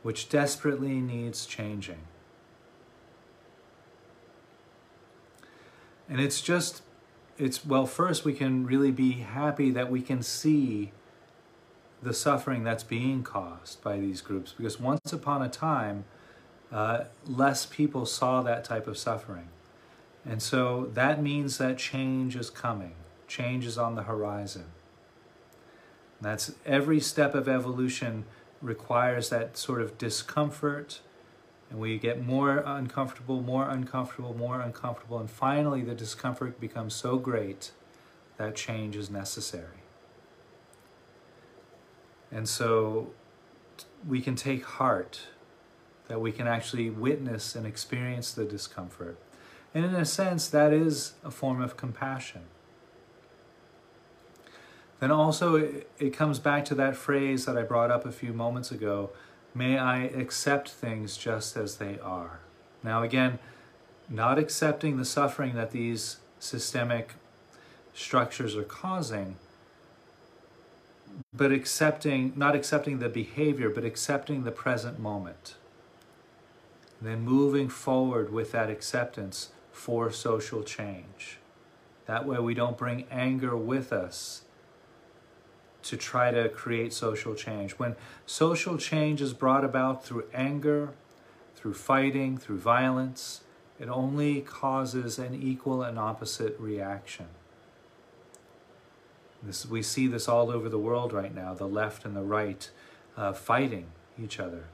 which 0.03 0.29
desperately 0.29 1.01
needs 1.01 1.47
changing. 1.47 2.03
And 6.11 6.21
it's 6.21 6.43
just, 6.43 6.83
it's, 7.39 7.65
well, 7.65 7.87
first 7.87 8.27
we 8.27 8.35
can 8.35 8.67
really 8.67 8.91
be 8.91 9.13
happy 9.13 9.71
that 9.71 9.91
we 9.91 10.03
can 10.03 10.23
see 10.23 10.93
the 12.03 12.15
suffering 12.15 12.65
that's 12.65 12.83
being 12.85 13.23
caused 13.23 13.83
by 13.83 13.99
these 13.99 14.21
groups 14.21 14.53
because 14.57 14.81
once 14.81 15.13
upon 15.13 15.43
a 15.43 15.49
time, 15.49 16.05
uh, 16.73 17.05
less 17.27 17.67
people 17.67 18.07
saw 18.07 18.43
that 18.43 18.65
type 18.65 18.87
of 18.87 18.99
suffering. 18.99 19.49
And 20.25 20.43
so 20.43 20.91
that 20.95 21.23
means 21.23 21.59
that 21.59 21.79
change 21.79 22.37
is 22.37 22.51
coming, 22.51 22.95
change 23.29 23.67
is 23.67 23.79
on 23.79 23.95
the 23.95 24.05
horizon. 24.05 24.67
that's 26.21 26.55
every 26.65 27.01
step 27.01 27.35
of 27.35 27.49
evolution 27.49 28.25
requires 28.61 29.29
that 29.31 29.57
sort 29.57 29.83
of 29.83 29.99
discomfort, 29.99 31.01
and 31.69 31.81
we 31.81 31.99
get 31.99 32.25
more 32.25 32.59
uncomfortable, 32.59 33.43
more 33.43 33.69
uncomfortable, 33.69 34.35
more 34.35 34.61
uncomfortable, 34.61 35.19
and 35.19 35.29
finally 35.31 35.83
the 35.83 35.95
discomfort 35.95 36.61
becomes 36.61 36.95
so 36.95 37.19
great 37.19 37.73
that 38.37 38.55
change 38.55 38.97
is 38.97 39.11
necessary. 39.11 39.82
And 42.33 42.49
so 42.49 43.11
we 44.09 44.21
can 44.21 44.35
take 44.35 44.65
heart 44.65 45.21
that 46.09 46.21
we 46.21 46.33
can 46.33 46.47
actually 46.47 46.91
witness 46.91 47.55
and 47.55 47.67
experience 47.67 48.33
the 48.33 48.45
discomfort. 48.45 49.19
And 49.75 49.85
in 49.85 49.95
a 49.95 50.05
sense, 50.05 50.49
that 50.49 50.73
is 50.73 51.15
a 51.25 51.31
form 51.31 51.63
of 51.63 51.77
compassion. 51.77 52.43
Then 54.99 55.11
also, 55.11 55.57
it, 55.57 56.13
comes 56.13 56.39
back 56.39 56.65
to 56.67 56.75
that 56.77 56.95
phrase 56.97 57.45
that 57.47 57.59
I 57.59 57.63
brought 57.63 57.91
up 57.91 58.07
a 58.07 58.13
few 58.13 58.33
moments 58.33 58.71
ago 58.71 59.11
may 59.55 59.77
I 59.77 60.05
accept 60.05 60.71
things 60.71 61.17
just 61.17 61.57
as 61.57 61.77
they 61.77 61.99
are. 61.99 62.41
Now, 62.83 63.03
again, 63.03 63.39
not 64.09 64.39
accepting 64.39 64.97
the 64.97 65.05
suffering 65.05 65.55
that 65.55 65.73
these 65.73 66.19
systemic 66.39 67.15
structures 67.93 68.57
are 68.57 68.65
causing, 68.65 69.37
but 71.43 71.51
accepting, 71.51 72.33
not 72.37 72.55
accepting 72.55 73.01
the 73.01 73.09
behavior, 73.09 73.69
but 73.69 73.85
accepting 73.85 74.45
the 74.45 74.53
present 74.53 75.01
moment. 75.01 75.57
And 77.01 77.09
then 77.09 77.23
moving 77.23 77.69
forward 77.69 78.33
with 78.33 78.53
that 78.53 78.71
acceptance 78.71 79.51
for 79.73 80.13
social 80.13 80.63
change. 80.63 81.39
That 82.07 82.27
way, 82.27 82.39
we 82.39 82.55
don't 82.55 82.79
bring 82.79 83.07
anger 83.11 83.57
with 83.57 83.93
us 83.93 84.43
to 85.83 85.97
try 85.97 86.31
to 86.31 86.49
create 86.49 86.93
social 86.93 87.35
change. 87.35 87.73
When 87.73 87.97
social 88.25 88.79
change 88.79 89.21
is 89.21 89.33
brought 89.33 89.65
about 89.65 90.05
through 90.05 90.27
anger, 90.33 90.91
through 91.57 91.75
fighting, 91.75 92.39
through 92.39 92.59
violence, 92.59 93.41
it 93.81 93.89
only 93.89 94.43
causes 94.43 95.19
an 95.19 95.35
equal 95.35 95.83
and 95.83 95.99
opposite 95.99 96.55
reaction. 96.61 97.27
This, 99.43 99.67
we 99.67 99.83
see 99.83 100.07
this 100.07 100.29
all 100.29 100.51
over 100.51 100.69
the 100.69 100.79
world 100.79 101.13
right 101.13 101.35
now 101.35 101.55
the 101.55 101.67
left 101.67 102.05
and 102.05 102.15
the 102.15 102.23
right 102.23 102.71
uh, 103.17 103.33
fighting 103.33 103.87
each 104.23 104.39
other. 104.39 104.65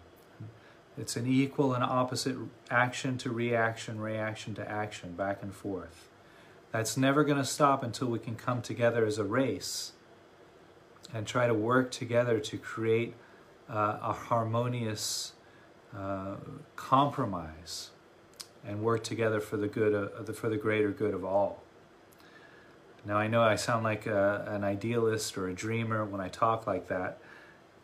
It's 0.96 1.16
an 1.16 1.26
equal 1.26 1.74
and 1.74 1.84
opposite 1.84 2.36
action 2.70 3.18
to 3.18 3.30
reaction, 3.30 4.00
reaction 4.00 4.54
to 4.56 4.68
action, 4.68 5.14
back 5.14 5.42
and 5.42 5.54
forth. 5.54 6.08
That's 6.72 6.96
never 6.96 7.24
going 7.24 7.38
to 7.38 7.44
stop 7.44 7.82
until 7.82 8.08
we 8.08 8.18
can 8.18 8.34
come 8.34 8.62
together 8.62 9.06
as 9.06 9.16
a 9.18 9.24
race 9.24 9.92
and 11.14 11.26
try 11.26 11.46
to 11.46 11.54
work 11.54 11.90
together 11.90 12.40
to 12.40 12.58
create 12.58 13.14
uh, 13.70 13.98
a 14.02 14.12
harmonious 14.12 15.32
uh, 15.96 16.36
compromise 16.76 17.90
and 18.66 18.82
work 18.82 19.04
together 19.04 19.40
for 19.40 19.56
the 19.56 19.68
good 19.68 19.94
of, 19.94 20.36
for 20.36 20.48
the 20.48 20.56
greater 20.56 20.90
good 20.90 21.14
of 21.14 21.24
all. 21.24 21.62
Now 23.04 23.16
I 23.16 23.26
know 23.26 23.42
I 23.42 23.56
sound 23.56 23.84
like 23.84 24.06
a, 24.06 24.44
an 24.48 24.64
idealist 24.64 25.38
or 25.38 25.48
a 25.48 25.54
dreamer 25.54 26.04
when 26.04 26.20
I 26.20 26.28
talk 26.28 26.66
like 26.66 26.88
that, 26.88 27.18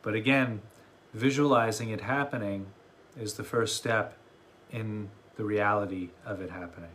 but 0.03 0.15
again, 0.15 0.61
visualizing 1.13 1.91
it 1.91 2.03
happening 2.03 2.67
is 3.19 3.35
the 3.35 3.45
first 3.45 3.77
step 3.77 4.17
in 4.71 5.09
the 5.37 5.45
reality 5.45 6.11
of 6.27 6.41
it 6.41 6.51
happening. 6.51 6.91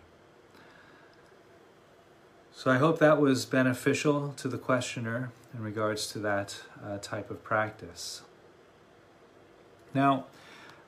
So 2.51 2.69
I 2.69 2.77
hope 2.77 2.99
that 2.99 3.21
was 3.21 3.45
beneficial 3.45 4.33
to 4.33 4.49
the 4.49 4.57
questioner 4.57 5.31
in 5.53 5.63
regards 5.63 6.07
to 6.11 6.19
that 6.19 6.61
uh, 6.85 6.97
type 6.97 7.31
of 7.31 7.41
practice. 7.41 8.21
Now, 9.93 10.25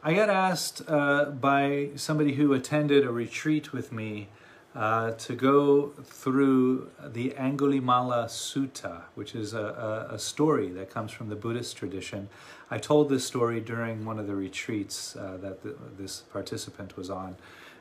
I 0.04 0.13
got 0.13 0.30
asked 0.30 0.82
uh, 0.88 1.26
by 1.26 1.91
somebody 1.96 2.34
who 2.34 2.54
attended 2.54 3.06
a 3.06 3.12
retreat 3.12 3.72
with 3.72 3.91
me 3.91 4.28
uh, 4.74 5.12
to 5.12 5.36
go 5.36 5.92
through 6.04 6.90
the 7.06 7.32
Angulimala 7.32 8.26
Sutta, 8.26 9.02
which 9.16 9.36
is 9.36 9.54
a, 9.54 10.08
a, 10.10 10.16
a, 10.16 10.20
story 10.20 10.70
that 10.70 10.90
comes 10.90 11.12
from 11.12 11.28
the 11.28 11.36
Buddhist 11.36 11.76
tradition. 11.76 12.30
I 12.70 12.78
told 12.78 13.10
this 13.10 13.26
story 13.26 13.60
during 13.60 14.06
one 14.06 14.18
of 14.18 14.28
the 14.28 14.36
retreats 14.36 15.16
uh, 15.18 15.38
that 15.42 15.64
the, 15.64 15.76
this 15.98 16.22
participant 16.32 16.96
was 16.96 17.10
on. 17.10 17.36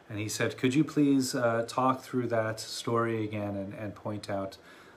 And 0.09 0.19
he 0.19 0.29
said, 0.29 0.57
Could 0.57 0.75
you 0.75 0.83
please 0.83 1.37
uh, 1.37 1.65
talk 1.69 2.03
through 2.03 2.27
that 2.29 2.59
story 2.59 3.23
again 3.23 3.55
and, 3.55 3.73
and 3.73 3.95
point 3.95 4.29
out 4.29 4.57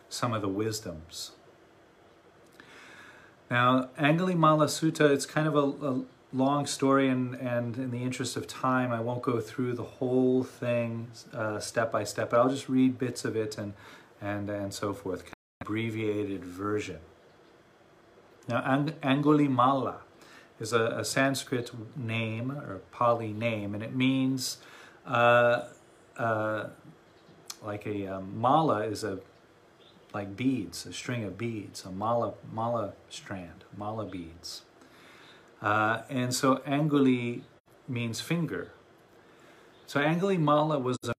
some 0.09 0.33
of 0.33 0.41
the 0.41 0.49
wisdoms? 0.49 1.33
Now, 3.51 3.89
Angulimala 3.99 4.65
Sutta, 4.65 5.11
it's 5.11 5.27
kind 5.27 5.47
of 5.47 5.55
a, 5.55 5.85
a 5.87 6.01
long 6.33 6.65
story, 6.65 7.09
and, 7.09 7.35
and 7.35 7.77
in 7.77 7.91
the 7.91 8.03
interest 8.03 8.35
of 8.35 8.47
time, 8.47 8.91
I 8.91 8.99
won't 8.99 9.21
go 9.21 9.39
through 9.39 9.73
the 9.73 9.83
whole 9.83 10.43
thing 10.43 11.07
uh, 11.33 11.59
step 11.59 11.91
by 11.91 12.03
step, 12.03 12.31
but 12.31 12.39
I'll 12.39 12.49
just 12.49 12.67
read 12.67 12.97
bits 12.97 13.23
of 13.23 13.35
it 13.35 13.57
and, 13.57 13.73
and, 14.21 14.49
and 14.49 14.73
so 14.73 14.93
forth, 14.93 15.23
kind 15.23 15.33
of 15.61 15.67
abbreviated 15.67 16.43
version. 16.43 16.99
Now, 18.47 18.63
Ang- 18.65 18.95
Angulimala 19.03 19.97
is 20.59 20.73
a, 20.73 20.85
a, 20.87 21.05
Sanskrit 21.05 21.71
name 21.95 22.51
or 22.51 22.81
Pali 22.91 23.31
name, 23.31 23.73
and 23.73 23.83
it 23.83 23.95
means 23.95 24.57
uh, 25.05 25.65
uh, 26.17 26.67
like 27.63 27.85
a 27.85 28.07
um, 28.07 28.39
mala 28.39 28.83
is 28.85 29.03
a 29.03 29.19
like 30.13 30.35
beads, 30.35 30.85
a 30.85 30.93
string 30.93 31.23
of 31.23 31.37
beads, 31.37 31.85
a 31.85 31.91
mala 31.91 32.33
mala 32.51 32.93
strand, 33.09 33.63
mala 33.75 34.05
beads. 34.05 34.63
Uh, 35.63 36.01
and 36.09 36.35
so 36.35 36.57
Anguli 36.67 37.41
means 37.87 38.19
finger. 38.19 38.71
So 39.87 40.01
Angulimala 40.01 40.81
was 40.81 40.97
a 41.03 41.13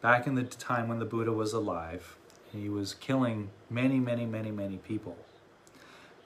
back 0.00 0.26
in 0.26 0.34
the 0.34 0.42
time 0.42 0.88
when 0.88 0.98
the 0.98 1.04
Buddha 1.04 1.32
was 1.32 1.52
alive. 1.52 2.16
He 2.52 2.68
was 2.68 2.94
killing 2.94 3.50
many, 3.68 4.00
many, 4.00 4.26
many, 4.26 4.50
many 4.50 4.78
people. 4.78 5.16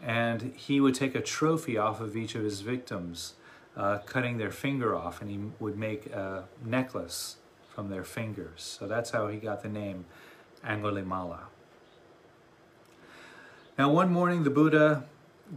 And 0.02 0.54
he 0.56 0.80
would 0.80 0.94
take 0.94 1.14
a 1.14 1.20
trophy 1.20 1.76
off 1.76 2.00
of 2.00 2.16
each 2.16 2.34
of 2.34 2.44
his 2.44 2.60
victims, 2.60 3.34
uh, 3.76 3.98
cutting 3.98 4.38
their 4.38 4.50
finger 4.50 4.94
off, 4.94 5.20
and 5.20 5.30
he 5.30 5.40
would 5.58 5.76
make 5.76 6.06
a 6.06 6.44
necklace 6.64 7.36
from 7.74 7.90
their 7.90 8.04
fingers. 8.04 8.62
So 8.62 8.86
that's 8.86 9.10
how 9.10 9.28
he 9.28 9.38
got 9.38 9.62
the 9.62 9.68
name 9.68 10.04
Angulimala. 10.64 11.40
Now, 13.76 13.90
one 13.90 14.12
morning, 14.12 14.44
the 14.44 14.50
Buddha 14.50 15.04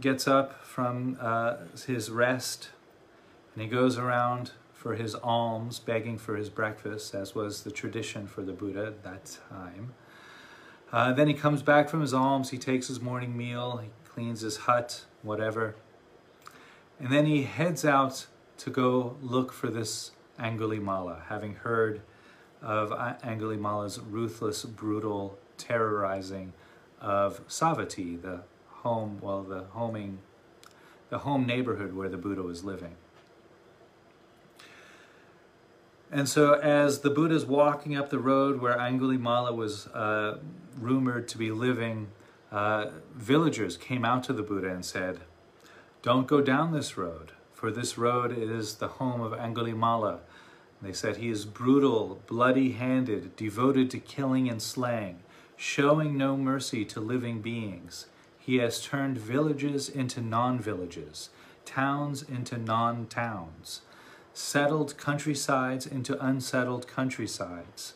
gets 0.00 0.28
up 0.28 0.64
from 0.64 1.16
uh, 1.20 1.56
his 1.86 2.10
rest 2.10 2.70
and 3.54 3.62
he 3.62 3.68
goes 3.68 3.98
around 3.98 4.52
for 4.72 4.94
his 4.94 5.16
alms, 5.16 5.80
begging 5.80 6.16
for 6.16 6.36
his 6.36 6.48
breakfast, 6.48 7.14
as 7.14 7.34
was 7.34 7.62
the 7.62 7.70
tradition 7.70 8.28
for 8.28 8.42
the 8.42 8.52
Buddha 8.52 8.86
at 8.86 9.02
that 9.02 9.38
time. 9.50 9.94
Uh, 10.92 11.12
then 11.12 11.26
he 11.26 11.34
comes 11.34 11.62
back 11.62 11.88
from 11.88 12.00
his 12.00 12.14
alms, 12.14 12.50
he 12.50 12.58
takes 12.58 12.86
his 12.86 13.00
morning 13.00 13.36
meal, 13.36 13.78
he 13.78 13.90
cleans 14.04 14.42
his 14.42 14.58
hut, 14.58 15.04
whatever. 15.22 15.74
And 17.00 17.10
then 17.10 17.26
he 17.26 17.42
heads 17.42 17.84
out 17.84 18.26
to 18.58 18.70
go 18.70 19.16
look 19.20 19.52
for 19.52 19.68
this 19.68 20.12
Angulimala, 20.38 21.26
having 21.26 21.56
heard 21.56 22.00
of 22.62 22.90
Angulimala's 22.90 23.98
ruthless, 23.98 24.64
brutal 24.64 25.38
terrorizing 25.56 26.52
of 27.00 27.46
Savatthi, 27.48 28.22
the 28.22 28.42
home, 28.82 29.18
well, 29.20 29.42
the 29.42 29.64
homing, 29.70 30.18
the 31.10 31.18
home 31.18 31.46
neighborhood 31.46 31.94
where 31.94 32.08
the 32.08 32.16
Buddha 32.16 32.42
was 32.42 32.64
living. 32.64 32.94
And 36.10 36.28
so, 36.28 36.54
as 36.54 37.00
the 37.00 37.10
Buddha 37.10 37.34
is 37.34 37.44
walking 37.44 37.94
up 37.96 38.08
the 38.08 38.18
road 38.18 38.60
where 38.60 38.76
Angulimala 38.76 39.54
was 39.54 39.88
uh, 39.88 40.38
rumored 40.78 41.28
to 41.28 41.38
be 41.38 41.50
living, 41.50 42.08
uh, 42.50 42.86
villagers 43.14 43.76
came 43.76 44.04
out 44.04 44.24
to 44.24 44.32
the 44.32 44.42
Buddha 44.42 44.68
and 44.68 44.84
said, 44.84 45.20
Don't 46.02 46.26
go 46.26 46.40
down 46.40 46.72
this 46.72 46.96
road, 46.96 47.32
for 47.52 47.70
this 47.70 47.98
road 47.98 48.36
is 48.36 48.76
the 48.76 48.88
home 48.88 49.20
of 49.20 49.32
Angulimala. 49.32 50.20
They 50.80 50.92
said 50.92 51.16
he 51.16 51.28
is 51.28 51.44
brutal, 51.44 52.22
bloody 52.26 52.72
handed, 52.72 53.36
devoted 53.36 53.90
to 53.90 53.98
killing 53.98 54.48
and 54.48 54.62
slaying, 54.62 55.18
showing 55.56 56.16
no 56.16 56.36
mercy 56.36 56.84
to 56.86 57.00
living 57.00 57.42
beings. 57.42 58.06
He 58.48 58.56
has 58.60 58.80
turned 58.80 59.18
villages 59.18 59.90
into 59.90 60.22
non 60.22 60.58
villages, 60.58 61.28
towns 61.66 62.22
into 62.22 62.56
non 62.56 63.04
towns, 63.04 63.82
settled 64.32 64.96
countrysides 64.96 65.86
into 65.86 66.18
unsettled 66.18 66.88
countrysides. 66.88 67.92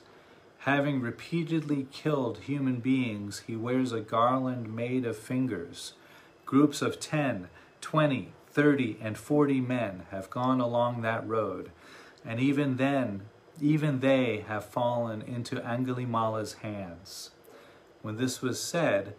Having 0.58 1.00
repeatedly 1.00 1.86
killed 1.90 2.40
human 2.40 2.80
beings, 2.80 3.44
he 3.46 3.56
wears 3.56 3.92
a 3.92 4.02
garland 4.02 4.76
made 4.76 5.06
of 5.06 5.16
fingers. 5.16 5.94
Groups 6.44 6.82
of 6.82 7.00
10, 7.00 7.48
20, 7.80 8.32
30, 8.50 8.98
and 9.00 9.16
40 9.16 9.58
men 9.62 10.02
have 10.10 10.28
gone 10.28 10.60
along 10.60 11.00
that 11.00 11.26
road, 11.26 11.70
and 12.26 12.38
even 12.38 12.76
then, 12.76 13.22
even 13.58 14.00
they 14.00 14.44
have 14.46 14.66
fallen 14.66 15.22
into 15.22 15.64
Angulimala's 15.64 16.56
hands. 16.60 17.30
When 18.02 18.18
this 18.18 18.42
was 18.42 18.60
said, 18.62 19.14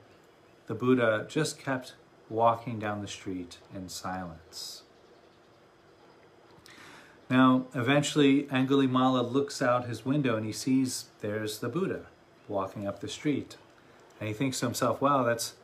the 0.67 0.75
Buddha 0.75 1.25
just 1.29 1.59
kept 1.59 1.93
walking 2.29 2.79
down 2.79 3.01
the 3.01 3.07
street 3.07 3.57
in 3.75 3.89
silence. 3.89 4.83
Now, 7.29 7.65
eventually, 7.73 8.43
Angulimala 8.43 9.29
looks 9.31 9.61
out 9.61 9.87
his 9.87 10.05
window 10.05 10.35
and 10.35 10.45
he 10.45 10.51
sees 10.51 11.05
there's 11.21 11.59
the 11.59 11.69
Buddha 11.69 12.05
walking 12.47 12.87
up 12.87 12.99
the 12.99 13.07
street. 13.07 13.57
And 14.19 14.27
he 14.27 14.33
thinks 14.33 14.59
to 14.59 14.65
himself, 14.65 15.01
wow, 15.01 15.23
that's 15.23 15.55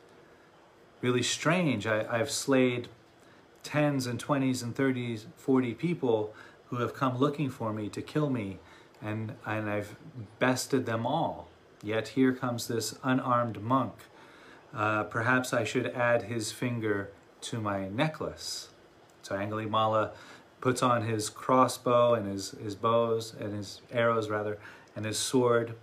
really 1.00 1.22
strange. 1.22 1.86
I, 1.86 2.06
I've 2.10 2.30
slayed 2.30 2.88
tens 3.62 4.06
and 4.06 4.18
twenties 4.18 4.62
and 4.62 4.74
thirties, 4.74 5.26
forty 5.36 5.74
people 5.74 6.34
who 6.66 6.76
have 6.76 6.94
come 6.94 7.18
looking 7.18 7.50
for 7.50 7.72
me 7.72 7.88
to 7.88 8.02
kill 8.02 8.30
me, 8.30 8.58
and, 9.02 9.34
and 9.46 9.68
I've 9.68 9.96
bested 10.38 10.86
them 10.86 11.06
all. 11.06 11.48
Yet 11.82 12.08
here 12.08 12.32
comes 12.32 12.68
this 12.68 12.98
unarmed 13.02 13.62
monk 13.62 13.94
uh, 14.74 15.04
perhaps 15.04 15.52
I 15.52 15.64
should 15.64 15.86
add 15.86 16.24
his 16.24 16.52
finger 16.52 17.10
to 17.42 17.60
my 17.60 17.88
necklace. 17.88 18.68
So 19.22 19.34
Angulimala 19.34 20.10
puts 20.60 20.82
on 20.82 21.02
his 21.02 21.30
crossbow 21.30 22.14
and 22.14 22.26
his, 22.26 22.50
his 22.62 22.74
bows 22.74 23.34
and 23.38 23.54
his 23.54 23.80
arrows 23.90 24.28
rather 24.28 24.58
and 24.94 25.04
his 25.04 25.18
sword 25.18 25.74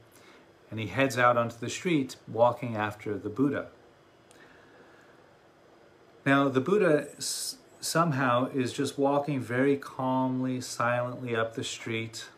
and 0.70 0.80
he 0.80 0.88
heads 0.88 1.18
out 1.18 1.38
onto 1.38 1.58
the 1.58 1.70
street 1.70 2.18
walking 2.28 2.76
after 2.76 3.18
the 3.18 3.30
Buddha. 3.30 3.68
Now 6.26 6.50
the 6.50 6.62
Buddha 6.62 7.08
somehow 7.80 8.50
is 8.54 8.74
just 8.74 8.98
walking 8.98 9.40
very 9.40 9.78
calmly, 9.78 10.62
silently 10.62 11.36
up 11.36 11.56
the 11.56 11.64
street 11.64 12.30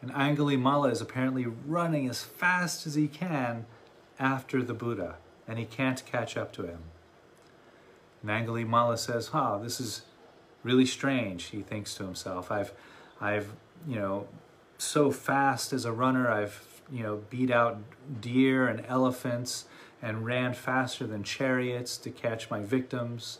and 0.00 0.12
Angulimala 0.12 0.92
is 0.92 1.00
apparently 1.00 1.46
running 1.46 2.08
as 2.08 2.22
fast 2.22 2.86
as 2.86 2.94
he 2.94 3.08
can 3.08 3.66
after 4.18 4.62
the 4.62 4.74
Buddha 4.74 5.16
and 5.46 5.58
he 5.58 5.64
can't 5.64 6.04
catch 6.06 6.36
up 6.36 6.52
to 6.54 6.66
him. 6.66 6.80
And 8.26 8.68
Mala 8.68 8.96
says, 8.96 9.28
"Ha, 9.28 9.58
this 9.58 9.80
is 9.80 10.02
really 10.62 10.86
strange." 10.86 11.46
He 11.46 11.62
thinks 11.62 11.94
to 11.96 12.04
himself, 12.04 12.50
"I've, 12.50 12.72
I've, 13.20 13.52
you 13.86 13.96
know, 13.96 14.26
so 14.78 15.10
fast 15.10 15.72
as 15.72 15.84
a 15.84 15.92
runner. 15.92 16.30
I've, 16.30 16.82
you 16.90 17.02
know, 17.02 17.22
beat 17.28 17.50
out 17.50 17.78
deer 18.20 18.66
and 18.66 18.84
elephants 18.86 19.66
and 20.00 20.24
ran 20.24 20.54
faster 20.54 21.06
than 21.06 21.22
chariots 21.22 21.96
to 21.98 22.10
catch 22.10 22.50
my 22.50 22.60
victims, 22.60 23.38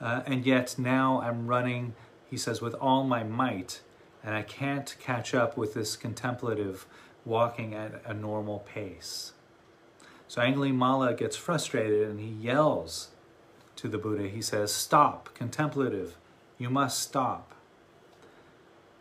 uh, 0.00 0.22
and 0.26 0.46
yet 0.46 0.78
now 0.78 1.20
I'm 1.20 1.46
running." 1.46 1.94
He 2.30 2.38
says, 2.38 2.62
"With 2.62 2.74
all 2.74 3.04
my 3.04 3.22
might." 3.22 3.80
And 4.24 4.36
I 4.36 4.42
can't 4.42 4.94
catch 5.00 5.34
up 5.34 5.56
with 5.56 5.74
this 5.74 5.96
contemplative 5.96 6.86
walking 7.24 7.74
at 7.74 8.00
a 8.06 8.14
normal 8.14 8.60
pace. 8.60 9.32
So 10.32 10.40
Angulimala 10.40 11.14
gets 11.14 11.36
frustrated 11.36 12.08
and 12.08 12.18
he 12.18 12.30
yells 12.30 13.08
to 13.76 13.86
the 13.86 13.98
Buddha. 13.98 14.28
He 14.28 14.40
says, 14.40 14.72
Stop, 14.72 15.28
contemplative, 15.34 16.16
you 16.56 16.70
must 16.70 17.00
stop. 17.00 17.52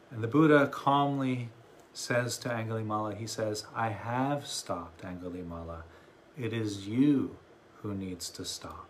And 0.10 0.22
the 0.22 0.28
Buddha 0.28 0.68
calmly 0.68 1.48
says 1.94 2.38
to 2.40 2.50
Angulimala, 2.50 3.16
he 3.16 3.28
says, 3.28 3.64
I 3.74 3.92
have 3.92 4.46
stopped, 4.46 5.06
Angulimala. 5.06 5.84
It 6.38 6.52
is 6.52 6.86
you 6.86 7.38
who 7.82 7.94
needs 7.94 8.30
to 8.32 8.44
stop. 8.44 8.90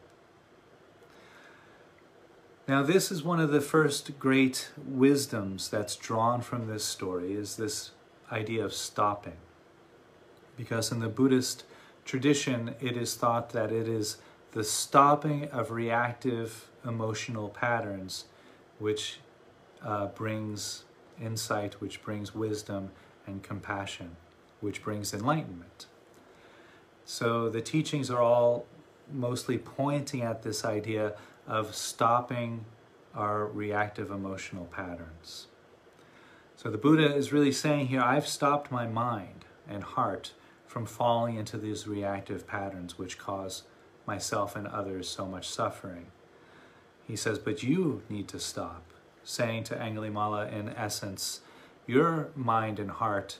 Now, 2.67 2.82
this 2.82 3.12
is 3.12 3.21
one 3.21 3.39
of 3.39 3.51
the 3.51 3.62
first 3.62 4.17
great 4.17 4.71
wisdoms 4.84 5.69
that's 5.69 5.95
drawn 5.95 6.41
from 6.41 6.65
this 6.65 6.86
story 6.86 7.34
is 7.34 7.58
this 7.58 7.91
idea 8.32 8.65
of 8.65 8.73
stopping. 8.73 9.38
Because 10.58 10.91
in 10.91 11.01
the 11.01 11.08
Buddhist 11.08 11.65
tradition, 12.12 12.76
it 12.82 12.97
is 12.97 13.15
thought 13.15 13.52
that 13.52 13.71
it 13.71 13.88
is 13.88 14.17
the 14.52 14.65
stopping 14.65 15.45
of 15.45 15.71
reactive 15.71 16.67
emotional 16.86 17.47
patterns 17.47 18.26
which 18.80 19.21
uh, 19.82 20.08
brings 20.08 20.84
insight, 21.24 21.80
which 21.80 22.04
brings 22.04 22.36
wisdom 22.36 22.89
and 23.26 23.41
compassion, 23.43 24.17
which 24.60 24.84
brings 24.84 25.13
enlightenment. 25.13 25.86
So 27.06 27.47
the 27.47 27.62
teachings 27.62 28.12
are 28.12 28.21
all 28.21 28.65
mostly 29.10 29.58
pointing 29.58 30.21
at 30.21 30.43
this 30.43 30.65
idea 30.65 31.13
of 31.47 31.74
stopping 31.74 32.65
our 33.15 33.45
reactive 33.45 34.12
emotional 34.12 34.65
patterns. 34.65 35.47
So 36.58 36.69
the 36.69 36.78
Buddha 36.78 37.15
is 37.15 37.32
really 37.32 37.54
saying 37.54 37.88
here, 37.88 38.02
I've 38.02 38.28
stopped 38.28 38.69
my 38.69 38.86
mind 38.86 39.45
and 39.65 39.82
heart 39.82 40.34
from 40.71 40.86
falling 40.86 41.36
into 41.36 41.57
these 41.57 41.86
reactive 41.86 42.47
patterns 42.47 42.97
which 42.97 43.17
cause 43.17 43.63
myself 44.07 44.55
and 44.55 44.65
others 44.65 45.10
so 45.10 45.25
much 45.25 45.49
suffering. 45.49 46.05
He 47.05 47.17
says, 47.17 47.39
but 47.39 47.62
you 47.62 48.03
need 48.07 48.29
to 48.29 48.39
stop, 48.39 48.93
saying 49.21 49.65
to 49.65 49.75
Angulimala, 49.75 50.49
in 50.49 50.69
essence, 50.69 51.41
your 51.86 52.29
mind 52.38 52.79
and 52.79 52.89
heart 52.89 53.39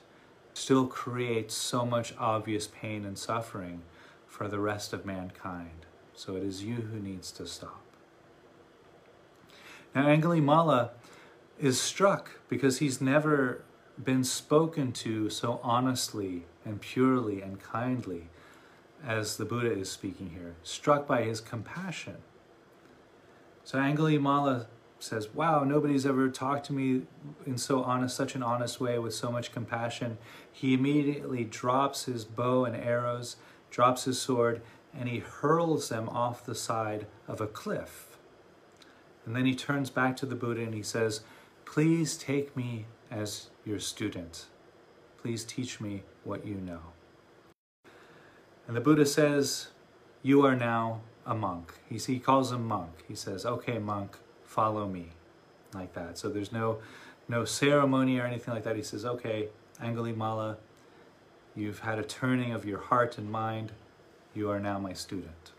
still 0.53 0.87
creates 0.87 1.55
so 1.55 1.85
much 1.85 2.13
obvious 2.17 2.67
pain 2.67 3.05
and 3.05 3.17
suffering 3.17 3.83
for 4.27 4.49
the 4.49 4.59
rest 4.59 4.91
of 4.91 5.05
mankind. 5.05 5.85
So 6.13 6.35
it 6.35 6.43
is 6.43 6.65
you 6.65 6.81
who 6.91 6.99
needs 6.99 7.31
to 7.31 7.47
stop. 7.47 7.81
Now, 9.95 10.03
Angulimala 10.07 10.89
is 11.57 11.79
struck 11.79 12.41
because 12.49 12.79
he's 12.79 12.99
never 12.99 13.63
been 14.03 14.25
spoken 14.25 14.91
to 14.91 15.29
so 15.29 15.61
honestly 15.63 16.43
and 16.65 16.82
purely 16.82 17.41
and 17.41 17.60
kindly 17.60 18.30
as 19.06 19.38
the 19.38 19.45
Buddha 19.45 19.71
is 19.71 19.89
speaking 19.89 20.32
here, 20.32 20.56
struck 20.63 21.08
by 21.08 21.24
his 21.24 21.41
compassion. 21.41 22.17
So 23.63 23.80
Angulimala 23.80 24.67
says, 25.00 25.34
Wow, 25.34 25.63
nobody's 25.63 26.06
ever 26.06 26.30
talked 26.30 26.65
to 26.67 26.74
me 26.74 27.04
in 27.45 27.58
so 27.58 27.84
honest, 27.84 28.15
such 28.15 28.36
an 28.36 28.43
honest 28.43 28.80
way 28.80 29.00
with 29.00 29.13
so 29.13 29.32
much 29.32 29.52
compassion. 29.52 30.17
He 30.52 30.74
immediately 30.74 31.43
drops 31.43 32.06
his 32.06 32.26
bow 32.26 32.65
and 32.65 32.76
arrows, 32.76 33.38
drops 33.69 34.04
his 34.04 34.21
sword, 34.21 34.62
and 34.93 35.10
he 35.10 35.19
hurls 35.19 35.89
them 35.89 36.10
off 36.10 36.45
the 36.45 36.56
side 36.56 37.08
of 37.28 37.41
a 37.41 37.47
cliff. 37.47 38.17
And 39.26 39.36
then 39.36 39.45
he 39.45 39.56
turns 39.56 39.89
back 39.89 40.17
to 40.17 40.26
the 40.26 40.36
Buddha 40.36 40.62
and 40.62 40.74
he 40.74 40.84
says, 40.84 41.21
Please 41.65 42.17
take 42.17 42.56
me 42.58 42.86
as 43.10 43.50
your 43.65 43.80
student. 43.80 44.47
Please 45.17 45.45
teach 45.45 45.80
me 45.80 46.04
what 46.23 46.45
you 46.45 46.55
know. 46.55 46.81
And 48.67 48.75
the 48.75 48.81
Buddha 48.81 49.05
says, 49.05 49.67
You 50.23 50.45
are 50.45 50.55
now 50.55 51.01
a 51.25 51.36
monk. 51.36 51.73
He, 51.89 51.97
he 51.97 52.19
calls 52.19 52.51
him 52.51 52.67
monk. 52.67 53.03
He 53.07 53.15
says, 53.15 53.45
Okay, 53.45 53.79
monk, 53.79 54.17
follow 54.43 54.88
me. 54.88 55.10
Like 55.73 55.93
that. 55.93 56.17
So 56.17 56.29
there's 56.29 56.51
no 56.51 56.79
no 57.27 57.45
ceremony 57.45 58.19
or 58.19 58.25
anything 58.25 58.53
like 58.53 58.63
that. 58.63 58.75
He 58.75 58.84
says, 58.84 59.05
Okay, 59.05 59.47
Angulimala, 59.81 60.57
you've 61.55 61.79
had 61.79 61.97
a 61.97 62.03
turning 62.03 62.51
of 62.51 62.65
your 62.65 62.79
heart 62.79 63.17
and 63.17 63.31
mind. 63.31 63.71
You 64.34 64.49
are 64.49 64.60
now 64.60 64.79
my 64.79 64.93
student. 64.93 65.51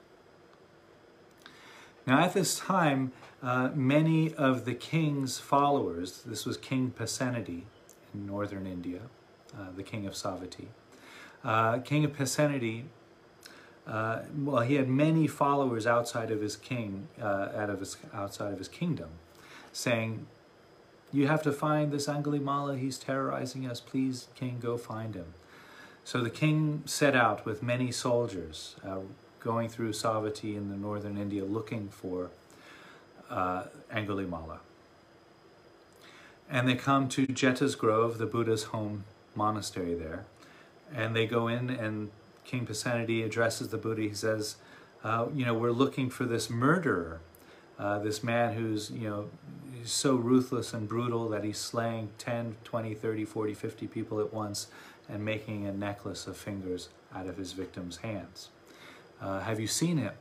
Now, 2.07 2.21
at 2.21 2.35
this 2.35 2.59
time, 2.59 3.13
uh, 3.43 3.71
many 3.75 4.35
of 4.35 4.65
the 4.65 4.75
king's 4.75 5.39
followers, 5.39 6.23
this 6.27 6.45
was 6.45 6.57
King 6.57 6.93
Pasenadi 6.97 7.63
in 8.13 8.27
northern 8.27 8.67
India, 8.67 9.03
the 9.77 9.83
king 9.83 10.07
of 10.07 10.15
Savatthi. 10.15 10.67
Uh, 11.45 11.79
king 11.79 12.05
of 12.05 12.17
Pasenadi, 12.17 12.85
uh, 13.87 14.21
well, 14.37 14.63
he 14.63 14.75
had 14.77 14.89
many 14.89 15.27
followers 15.27 15.87
outside 15.87 16.31
of 16.31 16.41
his 16.41 16.57
king, 16.57 17.09
uh, 17.21 17.49
out 17.57 17.69
of 17.69 17.81
his, 17.81 17.97
outside 18.15 18.53
of 18.53 18.59
his 18.59 18.69
kingdom, 18.69 19.11
saying, 19.73 20.27
you 21.13 21.27
have 21.27 21.43
to 21.43 21.53
find 21.53 21.93
this 21.93 22.07
Angulimala, 22.07 22.79
he's 22.79 22.97
terrorizing 22.97 23.67
us, 23.67 23.81
please, 23.81 24.29
king, 24.35 24.59
go 24.63 24.79
find 24.79 25.15
him. 25.15 25.35
So 26.05 26.21
the 26.21 26.31
king 26.31 26.83
set 26.87 27.15
out 27.15 27.45
with 27.45 27.63
many 27.63 27.93
soldiers, 27.93 28.77
uh, 28.85 29.01
going 29.41 29.69
through 29.69 29.93
Savatthi 29.93 30.57
in 30.57 30.71
the 30.71 30.77
northern 30.77 31.19
India 31.19 31.45
looking 31.45 31.89
for 31.89 32.31
uh, 33.29 33.65
Angulimala. 33.93 34.59
And 36.49 36.69
they 36.69 36.75
come 36.75 37.09
to 37.11 37.27
Jeta's 37.27 37.75
Grove, 37.75 38.19
the 38.19 38.27
Buddha's 38.27 38.65
home 38.65 39.05
monastery 39.35 39.95
there. 39.95 40.25
And 40.95 41.17
they 41.17 41.27
go 41.27 41.49
in, 41.49 41.71
and 41.71 42.11
King 42.45 42.67
Pasenadi 42.67 43.25
addresses 43.25 43.69
the 43.69 43.79
Buddha. 43.79 44.03
He 44.03 44.15
says, 44.15 44.57
uh, 45.03 45.27
You 45.35 45.45
know, 45.45 45.55
we're 45.55 45.71
looking 45.71 46.11
for 46.11 46.25
this 46.25 46.51
murderer, 46.51 47.21
uh, 47.79 47.99
this 47.99 48.23
man 48.23 48.55
who's, 48.55 48.91
you 48.91 49.09
know, 49.09 49.31
so 49.85 50.15
ruthless 50.15 50.73
and 50.73 50.89
brutal 50.89 51.29
that 51.31 51.45
he's 51.45 51.59
slaying 51.59 52.11
10, 52.19 52.57
20, 52.63 52.95
30, 52.95 53.25
40, 53.25 53.55
50 53.55 53.87
people 53.89 54.21
at 54.21 54.33
once 54.33 54.69
and 55.09 55.25
making 55.25 55.67
a 55.67 55.73
necklace 55.73 56.27
of 56.27 56.37
fingers 56.37 56.89
out 57.15 57.27
of 57.27 57.37
his 57.37 57.53
victim's 57.53 57.99
hands. 57.99 58.51
Uh, 59.21 59.41
have 59.41 59.59
you 59.59 59.67
seen 59.67 59.99
him? 59.99 60.13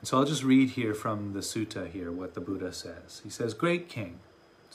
And 0.00 0.08
so 0.08 0.18
I'll 0.18 0.24
just 0.24 0.44
read 0.44 0.70
here 0.70 0.94
from 0.94 1.32
the 1.32 1.40
sutta 1.40 1.90
here 1.90 2.12
what 2.12 2.34
the 2.34 2.40
Buddha 2.40 2.72
says. 2.72 3.22
He 3.24 3.30
says, 3.30 3.54
Great 3.54 3.88
king, 3.88 4.20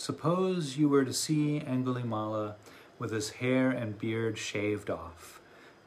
suppose 0.02 0.78
you 0.78 0.90
were 0.90 1.06
to 1.06 1.14
see 1.14 1.60
Angulimala 1.60 2.56
with 2.98 3.12
his 3.12 3.30
hair 3.34 3.70
and 3.70 4.00
beard 4.00 4.36
shaved 4.36 4.90
off, 4.90 5.40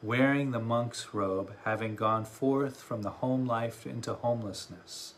wearing 0.05 0.53
the 0.53 0.61
monk's 0.61 1.13
robe, 1.13 1.53
having 1.65 1.97
gone 1.97 2.25
forth 2.25 2.81
from 2.81 3.03
the 3.03 3.11
home 3.11 3.45
life 3.45 3.85
into 3.85 4.15
homelessness, 4.15 5.15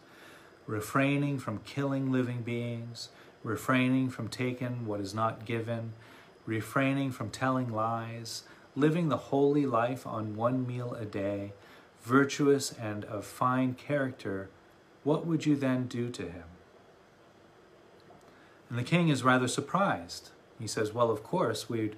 refraining 0.66 1.38
from 1.38 1.58
killing 1.58 2.10
living 2.10 2.40
beings, 2.40 3.10
refraining 3.44 4.08
from 4.08 4.28
taking 4.28 4.86
what 4.86 5.00
is 5.00 5.12
not 5.12 5.44
given, 5.44 5.92
refraining 6.46 7.10
from 7.10 7.28
telling 7.28 7.70
lies, 7.70 8.44
living 8.74 9.10
the 9.10 9.28
holy 9.28 9.66
life 9.66 10.06
on 10.06 10.36
one 10.36 10.66
meal 10.66 10.94
a 10.94 11.04
day, 11.04 11.52
virtuous 12.02 12.72
and 12.72 13.04
of 13.04 13.26
fine 13.26 13.74
character, 13.74 14.48
what 15.04 15.26
would 15.26 15.44
you 15.44 15.54
then 15.54 15.86
do 15.86 16.08
to 16.08 16.22
him? 16.22 16.55
And 18.68 18.78
the 18.78 18.84
king 18.84 19.08
is 19.08 19.22
rather 19.22 19.48
surprised. 19.48 20.30
He 20.58 20.66
says, 20.66 20.92
Well, 20.92 21.10
of 21.10 21.22
course, 21.22 21.68
we'd 21.68 21.96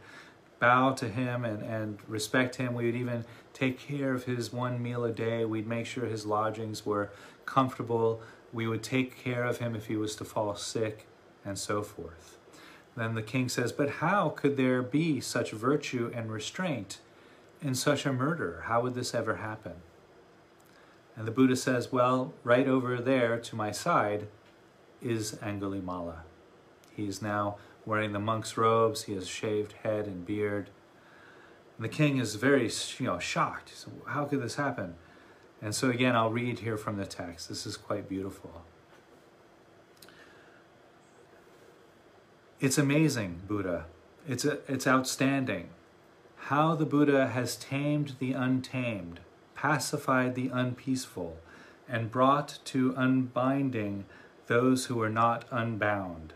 bow 0.59 0.93
to 0.93 1.09
him 1.09 1.45
and, 1.45 1.63
and 1.63 1.99
respect 2.09 2.57
him. 2.57 2.75
We 2.75 2.87
would 2.87 2.97
even 2.97 3.25
take 3.53 3.79
care 3.79 4.13
of 4.13 4.25
his 4.25 4.53
one 4.53 4.83
meal 4.83 5.05
a 5.05 5.13
day. 5.13 5.45
We'd 5.45 5.67
make 5.67 5.87
sure 5.87 6.07
his 6.07 6.27
lodgings 6.27 6.85
were 6.85 7.11
comfortable. 7.47 8.21
We 8.53 8.67
would 8.67 8.83
take 8.83 9.23
care 9.23 9.45
of 9.45 9.59
him 9.59 9.75
if 9.75 9.87
he 9.87 9.97
was 9.97 10.17
to 10.17 10.25
fall 10.25 10.55
sick, 10.57 11.07
and 11.45 11.59
so 11.59 11.83
forth. 11.83 12.37
Then 12.97 13.15
the 13.15 13.23
king 13.23 13.49
says, 13.49 13.73
But 13.73 13.91
how 13.91 14.31
could 14.31 14.57
there 14.57 14.83
be 14.83 15.21
such 15.21 15.53
virtue 15.53 16.11
and 16.15 16.31
restraint 16.31 16.99
in 17.63 17.75
such 17.75 18.05
a 18.05 18.13
murder? 18.13 18.65
How 18.67 18.81
would 18.83 18.95
this 18.95 19.15
ever 19.15 19.37
happen? 19.37 19.75
And 21.17 21.27
the 21.27 21.33
Buddha 21.33 21.57
says, 21.57 21.93
Well, 21.93 22.33
right 22.43 22.67
over 22.67 23.01
there 23.01 23.39
to 23.39 23.57
my 23.57 23.71
side 23.71 24.27
is 25.01 25.33
Angulimala. 25.37 26.21
He's 26.99 27.23
now 27.23 27.59
wearing 27.87 28.13
the 28.13 28.19
monk's 28.19 28.57
robes, 28.57 29.05
he 29.05 29.15
has 29.15 29.29
shaved 29.29 29.73
head 29.85 30.07
and 30.07 30.27
beard. 30.27 30.69
And 31.77 31.85
the 31.85 31.89
king 31.89 32.19
is 32.19 32.35
very 32.35 32.69
you 32.99 33.07
know, 33.07 33.21
shocked. 33.21 33.87
How 34.09 34.25
could 34.25 34.43
this 34.43 34.57
happen? 34.57 34.97
And 35.63 35.73
so 35.73 35.91
again, 35.91 36.17
I'll 36.17 36.33
read 36.33 36.59
here 36.59 36.77
from 36.77 36.97
the 36.97 37.07
text. 37.07 37.49
This 37.49 37.67
is 37.67 37.77
quite 37.77 38.09
beautiful. 38.09 38.65
It's 42.59 42.79
amazing, 42.79 43.43
Buddha. 43.47 43.85
It's, 44.27 44.45
a, 44.45 44.59
it's 44.67 44.89
outstanding. 44.89 45.71
How 46.37 46.75
the 46.75 46.85
Buddha 46.85 47.29
has 47.29 47.55
tamed 47.55 48.17
the 48.19 48.33
untamed, 48.33 49.21
pacified 49.55 50.35
the 50.35 50.49
unpeaceful, 50.49 51.37
and 51.89 52.11
brought 52.11 52.59
to 52.65 52.93
unbinding 52.97 54.05
those 54.49 54.87
who 54.87 55.01
are 55.01 55.09
not 55.09 55.45
unbound. 55.53 56.33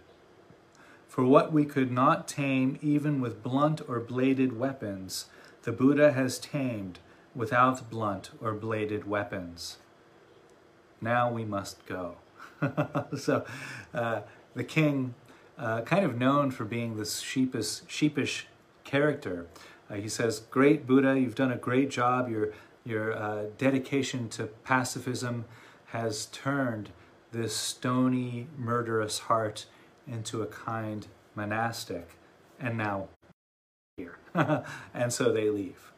For 1.12 1.26
what 1.26 1.52
we 1.52 1.66
could 1.66 1.92
not 1.92 2.26
tame 2.26 2.78
even 2.80 3.20
with 3.20 3.42
blunt 3.42 3.82
or 3.86 4.00
bladed 4.00 4.58
weapons, 4.58 5.26
the 5.62 5.70
Buddha 5.70 6.12
has 6.12 6.38
tamed 6.38 7.00
without 7.34 7.90
blunt 7.90 8.30
or 8.40 8.54
bladed 8.54 9.06
weapons. 9.06 9.76
Now 11.02 11.30
we 11.30 11.44
must 11.44 11.84
go. 11.84 12.16
so 13.18 13.44
uh, 13.92 14.22
the 14.54 14.64
king, 14.64 15.14
uh, 15.58 15.82
kind 15.82 16.06
of 16.06 16.16
known 16.16 16.50
for 16.50 16.64
being 16.64 16.96
this 16.96 17.20
sheepish, 17.20 17.82
sheepish 17.86 18.46
character, 18.82 19.48
uh, 19.90 19.96
he 19.96 20.08
says, 20.08 20.40
Great 20.50 20.86
Buddha, 20.86 21.20
you've 21.20 21.34
done 21.34 21.52
a 21.52 21.58
great 21.58 21.90
job. 21.90 22.30
Your, 22.30 22.54
your 22.86 23.12
uh, 23.12 23.42
dedication 23.58 24.30
to 24.30 24.46
pacifism 24.64 25.44
has 25.88 26.24
turned 26.24 26.88
this 27.32 27.54
stony, 27.54 28.46
murderous 28.56 29.18
heart 29.18 29.66
into 30.06 30.42
a 30.42 30.46
kind 30.46 31.06
monastic. 31.34 32.10
And 32.60 32.78
now 32.78 33.08
here. 33.96 34.18
and 34.94 35.12
so 35.12 35.32
they 35.32 35.50
leave. 35.50 35.92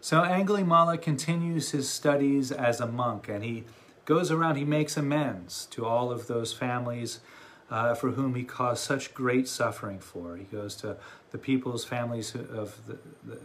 So 0.00 0.22
Angulimala 0.22 1.00
continues 1.00 1.70
his 1.70 1.88
studies 1.88 2.52
as 2.52 2.80
a 2.80 2.86
monk 2.86 3.28
and 3.28 3.42
he 3.42 3.64
goes 4.04 4.30
around, 4.30 4.56
he 4.56 4.64
makes 4.64 4.96
amends 4.96 5.66
to 5.66 5.86
all 5.86 6.10
of 6.10 6.26
those 6.26 6.52
families 6.52 7.20
uh, 7.70 7.94
for 7.94 8.10
whom 8.10 8.34
he 8.34 8.44
caused 8.44 8.84
such 8.84 9.14
great 9.14 9.48
suffering 9.48 9.98
for. 9.98 10.36
He 10.36 10.44
goes 10.44 10.76
to 10.76 10.96
the 11.30 11.38
people's 11.38 11.84
families 11.84 12.34
of, 12.34 12.78
the, 12.86 12.98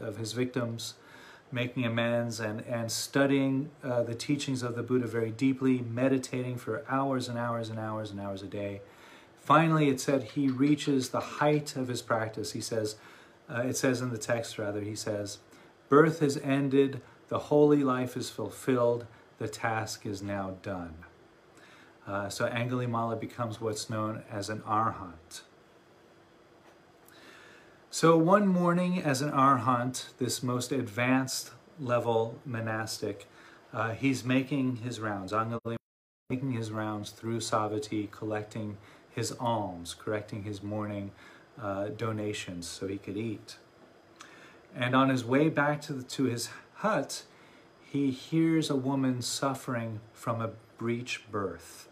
of 0.06 0.18
his 0.18 0.34
victims, 0.34 0.96
making 1.52 1.86
amends 1.86 2.40
and, 2.40 2.62
and 2.62 2.92
studying 2.92 3.70
uh, 3.84 4.04
the 4.04 4.16
teachings 4.16 4.62
of 4.62 4.76
the 4.76 4.84
Buddha 4.84 5.08
very 5.08 5.32
deeply, 5.32 5.82
meditating 5.82 6.58
for 6.58 6.84
hours 6.88 7.28
and 7.28 7.38
hours 7.38 7.70
and 7.70 7.80
hours 7.80 8.12
and 8.12 8.20
hours 8.20 8.42
a 8.42 8.48
day. 8.48 8.82
Finally, 9.40 9.90
it 9.90 10.00
said 10.00 10.24
he 10.24 10.48
reaches 10.48 11.10
the 11.10 11.20
height 11.20 11.76
of 11.76 11.88
his 11.88 12.02
practice. 12.02 12.52
He 12.52 12.62
says, 12.62 12.98
uh, 13.50 13.62
it 13.62 13.76
says 13.76 14.02
in 14.02 14.12
the 14.12 14.18
text 14.18 14.60
rather, 14.60 14.82
he 14.82 14.96
says, 14.96 15.40
Birth 15.88 16.20
has 16.20 16.38
ended, 16.38 17.02
the 17.30 17.40
holy 17.40 17.84
life 17.84 18.16
is 18.16 18.30
fulfilled, 18.30 19.08
the 19.40 19.48
task 19.48 20.06
is 20.06 20.22
now 20.22 20.58
done. 20.62 20.94
Uh, 22.06 22.30
so 22.30 22.48
Angulimala 22.48 23.20
becomes 23.20 23.60
what's 23.60 23.90
known 23.90 24.24
as 24.32 24.50
an 24.50 24.60
arhat. 24.62 25.42
So 27.92 28.16
one 28.16 28.46
morning 28.46 29.02
as 29.02 29.24
an 29.24 29.32
arhat, 29.32 30.16
this 30.20 30.44
most 30.44 30.72
advanced 30.72 31.50
level 31.80 32.38
monastic, 32.46 33.26
uh, 33.74 33.94
he's 33.96 34.24
making 34.24 34.78
his 34.78 35.00
rounds, 35.00 35.34
making 36.30 36.52
his 36.52 36.72
rounds 36.72 37.10
through 37.10 37.40
Savatthi, 37.40 38.12
collecting 38.12 38.78
his 39.10 39.32
alms, 39.40 39.96
correcting 39.96 40.44
his 40.44 40.62
morning 40.62 41.10
uh, 41.60 41.88
donations 41.88 42.68
so 42.68 42.88
he 42.88 43.00
could 43.00 43.18
eat. 43.18 43.58
And 44.76 44.96
on 44.96 45.10
his 45.10 45.26
way 45.26 45.50
back 45.50 45.82
to, 45.82 45.94
the, 45.94 46.04
to 46.04 46.26
his 46.26 46.52
hut, 46.76 47.24
he 47.82 48.12
hears 48.12 48.70
a 48.70 48.76
woman 48.76 49.24
suffering 49.24 50.00
from 50.14 50.42
a 50.42 50.52
breech 50.78 51.24
birth. 51.32 51.89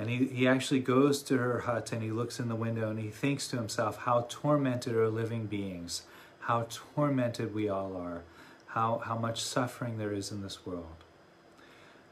And 0.00 0.08
he, 0.08 0.24
he 0.28 0.48
actually 0.48 0.80
goes 0.80 1.22
to 1.24 1.36
her 1.36 1.60
hut 1.60 1.92
and 1.92 2.02
he 2.02 2.10
looks 2.10 2.40
in 2.40 2.48
the 2.48 2.56
window 2.56 2.88
and 2.88 2.98
he 2.98 3.10
thinks 3.10 3.46
to 3.48 3.56
himself 3.56 3.98
how 3.98 4.24
tormented 4.30 4.96
are 4.96 5.10
living 5.10 5.44
beings, 5.44 6.04
how 6.40 6.66
tormented 6.70 7.54
we 7.54 7.68
all 7.68 7.94
are, 7.98 8.22
how, 8.68 9.02
how 9.04 9.18
much 9.18 9.42
suffering 9.42 9.98
there 9.98 10.14
is 10.14 10.32
in 10.32 10.40
this 10.40 10.64
world. 10.64 11.04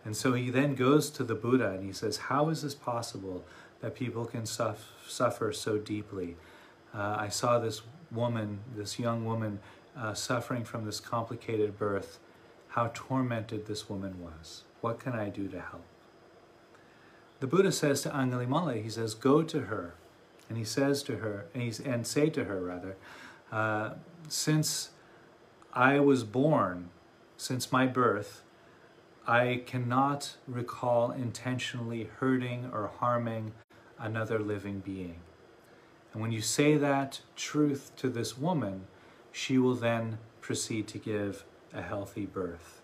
And 0.04 0.14
so 0.14 0.34
he 0.34 0.50
then 0.50 0.74
goes 0.74 1.08
to 1.12 1.24
the 1.24 1.34
Buddha 1.34 1.70
and 1.70 1.82
he 1.82 1.92
says, 1.92 2.18
How 2.18 2.50
is 2.50 2.60
this 2.60 2.74
possible 2.74 3.46
that 3.80 3.94
people 3.94 4.26
can 4.26 4.44
suf- 4.44 4.92
suffer 5.08 5.50
so 5.50 5.78
deeply? 5.78 6.36
Uh, 6.94 7.16
I 7.18 7.30
saw 7.30 7.58
this 7.58 7.80
woman, 8.10 8.60
this 8.76 8.98
young 8.98 9.24
woman, 9.24 9.60
uh, 9.96 10.12
suffering 10.12 10.62
from 10.62 10.84
this 10.84 11.00
complicated 11.00 11.78
birth, 11.78 12.18
how 12.68 12.90
tormented 12.92 13.66
this 13.66 13.88
woman 13.88 14.22
was. 14.22 14.64
What 14.82 15.00
can 15.00 15.14
I 15.14 15.30
do 15.30 15.48
to 15.48 15.58
help? 15.58 15.84
The 17.40 17.46
Buddha 17.46 17.70
says 17.72 18.02
to 18.02 18.10
Angulimala, 18.10 18.82
he 18.82 18.90
says, 18.90 19.14
go 19.14 19.42
to 19.42 19.62
her. 19.62 19.94
And 20.48 20.56
he 20.56 20.64
says 20.64 21.02
to 21.04 21.18
her, 21.18 21.46
and, 21.54 21.62
he's, 21.62 21.78
and 21.78 22.06
say 22.06 22.30
to 22.30 22.44
her 22.44 22.60
rather, 22.60 22.96
uh, 23.52 23.94
since 24.28 24.90
I 25.72 26.00
was 26.00 26.24
born, 26.24 26.90
since 27.36 27.70
my 27.70 27.86
birth, 27.86 28.42
I 29.26 29.62
cannot 29.66 30.36
recall 30.46 31.10
intentionally 31.10 32.08
hurting 32.18 32.70
or 32.72 32.90
harming 32.98 33.52
another 33.98 34.38
living 34.38 34.80
being. 34.80 35.20
And 36.12 36.22
when 36.22 36.32
you 36.32 36.40
say 36.40 36.76
that 36.78 37.20
truth 37.36 37.92
to 37.96 38.08
this 38.08 38.38
woman, 38.38 38.86
she 39.30 39.58
will 39.58 39.74
then 39.74 40.18
proceed 40.40 40.88
to 40.88 40.98
give 40.98 41.44
a 41.74 41.82
healthy 41.82 42.24
birth. 42.24 42.80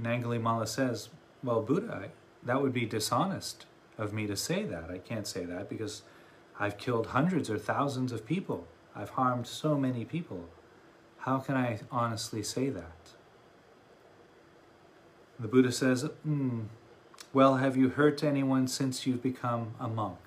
Angulimala 0.00 0.68
says, 0.68 1.08
Well, 1.42 1.62
Buddha, 1.62 2.10
that 2.46 2.62
would 2.62 2.72
be 2.72 2.86
dishonest 2.86 3.66
of 3.98 4.12
me 4.12 4.26
to 4.26 4.36
say 4.36 4.64
that. 4.64 4.90
I 4.90 4.98
can't 4.98 5.26
say 5.26 5.44
that 5.44 5.68
because 5.68 6.02
I've 6.58 6.78
killed 6.78 7.08
hundreds 7.08 7.50
or 7.50 7.58
thousands 7.58 8.12
of 8.12 8.24
people. 8.24 8.66
I've 8.94 9.10
harmed 9.10 9.46
so 9.46 9.76
many 9.76 10.04
people. 10.04 10.48
How 11.18 11.38
can 11.38 11.56
I 11.56 11.80
honestly 11.90 12.42
say 12.42 12.70
that? 12.70 13.10
The 15.38 15.48
Buddha 15.48 15.72
says, 15.72 16.08
mm, 16.26 16.66
Well, 17.32 17.56
have 17.56 17.76
you 17.76 17.90
hurt 17.90 18.22
anyone 18.22 18.68
since 18.68 19.06
you've 19.06 19.22
become 19.22 19.74
a 19.78 19.88
monk? 19.88 20.18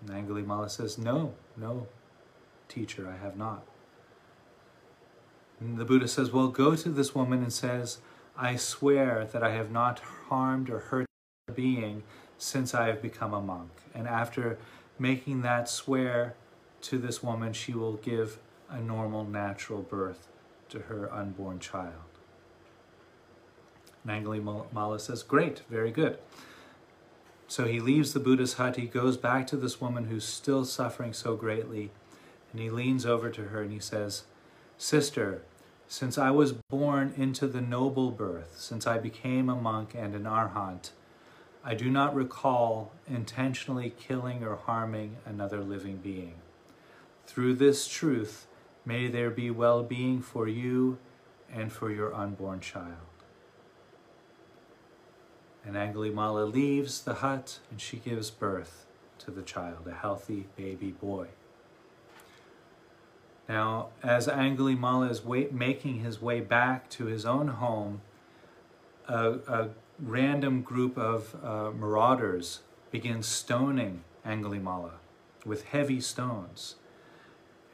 And 0.00 0.10
Angulimala 0.10 0.70
says, 0.70 0.96
No, 0.96 1.34
no, 1.56 1.88
teacher, 2.68 3.12
I 3.12 3.22
have 3.22 3.36
not. 3.36 3.64
And 5.60 5.78
the 5.78 5.84
Buddha 5.84 6.08
says, 6.08 6.30
Well, 6.30 6.48
go 6.48 6.74
to 6.74 6.88
this 6.88 7.14
woman 7.14 7.42
and 7.42 7.52
says, 7.52 7.98
I 8.42 8.56
swear 8.56 9.24
that 9.32 9.44
I 9.44 9.52
have 9.52 9.70
not 9.70 10.00
harmed 10.00 10.68
or 10.68 10.80
hurt 10.80 11.06
a 11.46 11.52
being 11.52 12.02
since 12.38 12.74
I 12.74 12.88
have 12.88 13.00
become 13.00 13.32
a 13.32 13.40
monk. 13.40 13.70
And 13.94 14.08
after 14.08 14.58
making 14.98 15.42
that 15.42 15.68
swear 15.68 16.34
to 16.80 16.98
this 16.98 17.22
woman, 17.22 17.52
she 17.52 17.72
will 17.72 17.92
give 17.92 18.40
a 18.68 18.80
normal, 18.80 19.22
natural 19.22 19.82
birth 19.82 20.26
to 20.70 20.80
her 20.80 21.08
unborn 21.12 21.60
child. 21.60 22.02
Angulimala 24.04 25.00
says, 25.00 25.22
Great, 25.22 25.62
very 25.70 25.92
good. 25.92 26.18
So 27.46 27.66
he 27.66 27.78
leaves 27.78 28.12
the 28.12 28.18
Buddha's 28.18 28.54
hut, 28.54 28.74
he 28.74 28.86
goes 28.86 29.16
back 29.16 29.46
to 29.48 29.56
this 29.56 29.80
woman 29.80 30.06
who's 30.06 30.24
still 30.24 30.64
suffering 30.64 31.12
so 31.12 31.36
greatly, 31.36 31.92
and 32.50 32.60
he 32.60 32.70
leans 32.70 33.06
over 33.06 33.30
to 33.30 33.44
her 33.44 33.62
and 33.62 33.70
he 33.70 33.78
says, 33.78 34.24
Sister, 34.78 35.42
since 35.92 36.16
I 36.16 36.30
was 36.30 36.54
born 36.70 37.12
into 37.18 37.46
the 37.46 37.60
noble 37.60 38.10
birth, 38.12 38.54
since 38.56 38.86
I 38.86 38.96
became 38.96 39.50
a 39.50 39.54
monk 39.54 39.94
and 39.94 40.14
an 40.14 40.22
arhat, 40.22 40.88
I 41.62 41.74
do 41.74 41.90
not 41.90 42.14
recall 42.14 42.92
intentionally 43.06 43.92
killing 44.00 44.42
or 44.42 44.56
harming 44.56 45.18
another 45.26 45.60
living 45.60 45.98
being. 45.98 46.36
Through 47.26 47.56
this 47.56 47.86
truth, 47.86 48.46
may 48.86 49.08
there 49.08 49.28
be 49.28 49.50
well 49.50 49.82
being 49.82 50.22
for 50.22 50.48
you 50.48 50.96
and 51.52 51.70
for 51.70 51.90
your 51.90 52.14
unborn 52.14 52.60
child. 52.60 53.12
And 55.62 55.76
Angulimala 55.76 56.50
leaves 56.50 57.02
the 57.02 57.16
hut 57.16 57.58
and 57.70 57.78
she 57.78 57.98
gives 57.98 58.30
birth 58.30 58.86
to 59.18 59.30
the 59.30 59.42
child, 59.42 59.86
a 59.86 59.92
healthy 59.92 60.46
baby 60.56 60.92
boy. 60.92 61.26
Now, 63.52 63.88
as 64.02 64.28
Angulimala 64.28 65.10
is 65.10 65.22
making 65.52 65.98
his 65.98 66.22
way 66.22 66.40
back 66.40 66.88
to 66.88 67.04
his 67.04 67.26
own 67.26 67.48
home, 67.48 68.00
a, 69.06 69.32
a 69.46 69.68
random 70.00 70.62
group 70.62 70.96
of 70.96 71.36
uh, 71.44 71.70
marauders 71.70 72.60
begins 72.90 73.26
stoning 73.26 74.04
Angulimala 74.24 74.92
with 75.44 75.64
heavy 75.64 76.00
stones. 76.00 76.76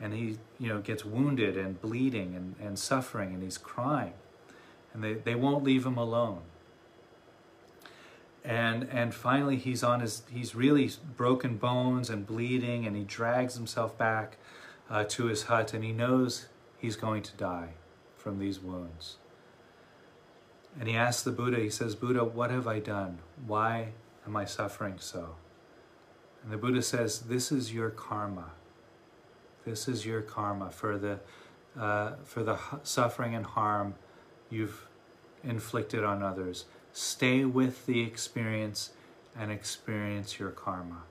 And 0.01 0.15
he, 0.15 0.39
you 0.59 0.69
know, 0.69 0.81
gets 0.81 1.05
wounded 1.05 1.57
and 1.57 1.81
bleeding 1.81 2.35
and, 2.35 2.57
and 2.61 2.77
suffering 2.77 3.33
and 3.33 3.41
he's 3.41 3.57
crying. 3.57 4.15
And 4.93 5.05
they, 5.05 5.15
they 5.15 5.37
won't 5.37 5.63
leave 5.63 5.87
him 5.87 5.97
alone 5.97 6.41
and 8.45 8.89
and 8.91 9.13
finally 9.13 9.57
he's 9.57 9.83
on 9.83 9.99
his 10.01 10.23
he's 10.31 10.55
really 10.55 10.91
broken 11.17 11.57
bones 11.57 12.09
and 12.09 12.25
bleeding 12.25 12.87
and 12.87 12.97
he 12.97 13.03
drags 13.03 13.57
himself 13.57 13.99
back 13.99 14.39
uh, 14.91 15.05
to 15.05 15.27
his 15.27 15.45
hut 15.45 15.75
and 15.75 15.85
he 15.85 15.93
knows 15.93 16.47
he's 16.79 16.97
going 16.97 17.23
to 17.23 17.37
die 17.37 17.71
from 18.17 18.39
these 18.39 18.61
wounds. 18.61 19.17
And 20.79 20.89
he 20.89 20.95
asks 20.95 21.23
the 21.23 21.33
buddha 21.33 21.59
he 21.61 21.71
says 21.71 21.95
buddha 21.95 22.25
what 22.25 22.51
have 22.51 22.67
i 22.67 22.79
done? 22.79 23.19
Why 23.47 23.89
am 24.27 24.37
i 24.37 24.45
suffering 24.45 24.97
so? 24.99 25.37
And 26.43 26.53
the 26.53 26.57
buddha 26.57 26.83
says 26.83 27.21
this 27.21 27.51
is 27.51 27.73
your 27.73 27.91
karma. 27.91 28.53
This 29.65 29.89
is 29.89 30.07
your 30.07 30.23
karma 30.23 30.71
for 30.71 30.99
the 30.99 31.21
uh, 31.79 32.13
for 32.25 32.43
the 32.43 32.59
suffering 32.83 33.35
and 33.35 33.45
harm 33.45 33.95
you've 34.51 34.89
inflicted 35.45 36.05
on 36.05 36.23
others. 36.23 36.65
Stay 36.93 37.45
with 37.45 37.87
the 37.87 38.01
experience 38.01 38.91
and 39.39 39.53
experience 39.53 40.39
your 40.39 40.51
karma. 40.51 41.03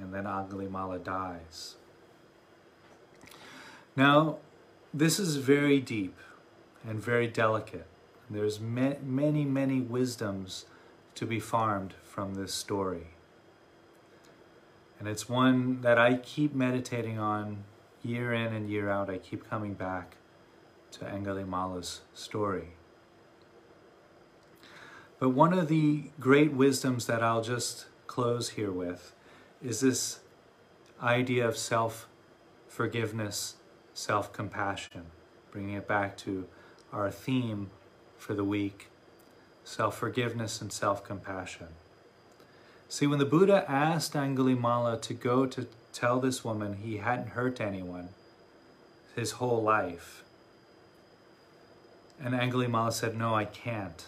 And 0.00 0.12
then 0.12 0.24
Angulimala 0.24 1.02
dies. 1.02 1.76
Now, 3.96 4.38
this 4.92 5.18
is 5.18 5.36
very 5.36 5.80
deep 5.80 6.16
and 6.86 7.00
very 7.00 7.26
delicate. 7.26 7.86
There's 8.28 8.58
ma- 8.58 8.94
many, 9.02 9.44
many 9.44 9.80
wisdoms 9.80 10.66
to 11.14 11.26
be 11.26 11.38
farmed 11.38 11.94
from 12.02 12.34
this 12.34 12.52
story. 12.52 13.08
And 14.98 15.08
it's 15.08 15.28
one 15.28 15.80
that 15.82 15.98
I 15.98 16.16
keep 16.16 16.54
meditating 16.54 17.18
on 17.18 17.64
year 18.02 18.32
in 18.32 18.52
and 18.52 18.68
year 18.68 18.90
out. 18.90 19.10
I 19.10 19.18
keep 19.18 19.48
coming 19.48 19.74
back 19.74 20.16
to 20.92 21.04
Angulimala's 21.04 22.02
story. 22.14 22.70
But 25.18 25.30
one 25.30 25.52
of 25.52 25.68
the 25.68 26.10
great 26.20 26.52
wisdoms 26.52 27.06
that 27.06 27.22
I'll 27.22 27.42
just 27.42 27.86
close 28.06 28.50
here 28.50 28.72
with 28.72 29.12
is 29.62 29.80
this 29.80 30.20
idea 31.02 31.46
of 31.46 31.56
self 31.56 32.08
forgiveness, 32.68 33.56
self 33.94 34.32
compassion, 34.32 35.06
bringing 35.50 35.74
it 35.74 35.88
back 35.88 36.16
to 36.18 36.46
our 36.92 37.10
theme 37.10 37.70
for 38.18 38.34
the 38.34 38.44
week 38.44 38.88
self 39.64 39.96
forgiveness 39.96 40.60
and 40.60 40.72
self 40.72 41.02
compassion. 41.04 41.68
See, 42.88 43.06
when 43.06 43.18
the 43.18 43.24
Buddha 43.24 43.64
asked 43.68 44.12
Angulimala 44.12 45.00
to 45.02 45.14
go 45.14 45.46
to 45.46 45.66
tell 45.92 46.20
this 46.20 46.44
woman 46.44 46.74
he 46.74 46.98
hadn't 46.98 47.28
hurt 47.28 47.60
anyone 47.60 48.10
his 49.16 49.32
whole 49.32 49.62
life, 49.62 50.24
and 52.22 52.34
Angulimala 52.34 52.92
said, 52.92 53.16
No, 53.16 53.34
I 53.34 53.44
can't. 53.44 54.04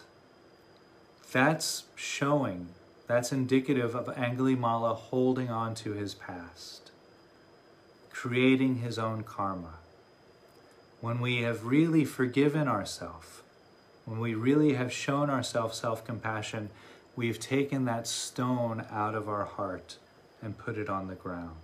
That's 1.32 1.84
showing, 1.94 2.68
that's 3.06 3.32
indicative 3.32 3.94
of 3.94 4.06
Angulimala 4.14 4.96
holding 4.96 5.50
on 5.50 5.74
to 5.76 5.92
his 5.92 6.14
past, 6.14 6.92
creating 8.16 8.76
his 8.76 8.98
own 8.98 9.22
karma. 9.22 9.74
When 11.02 11.20
we 11.20 11.42
have 11.42 11.66
really 11.66 12.06
forgiven 12.06 12.66
ourselves, 12.66 13.42
when 14.06 14.18
we 14.20 14.34
really 14.34 14.72
have 14.72 14.90
shown 14.90 15.28
ourselves 15.28 15.78
self 15.78 16.02
compassion, 16.02 16.70
we've 17.14 17.38
taken 17.38 17.84
that 17.84 18.06
stone 18.06 18.86
out 18.90 19.14
of 19.14 19.28
our 19.28 19.44
heart 19.44 19.98
and 20.40 20.56
put 20.56 20.78
it 20.78 20.88
on 20.88 21.08
the 21.08 21.14
ground. 21.14 21.56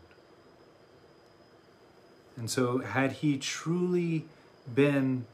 And 2.36 2.50
so, 2.50 2.78
had 2.78 3.12
he 3.12 3.38
truly 3.38 4.26
been 4.74 5.24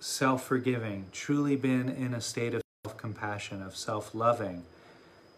self 0.00 0.44
forgiving, 0.44 1.06
truly 1.12 1.54
been 1.54 1.88
in 1.88 2.14
a 2.14 2.20
state 2.20 2.52
of 2.52 2.62
self 2.84 2.96
compassion, 2.96 3.62
of 3.62 3.76
self 3.76 4.12
loving, 4.12 4.64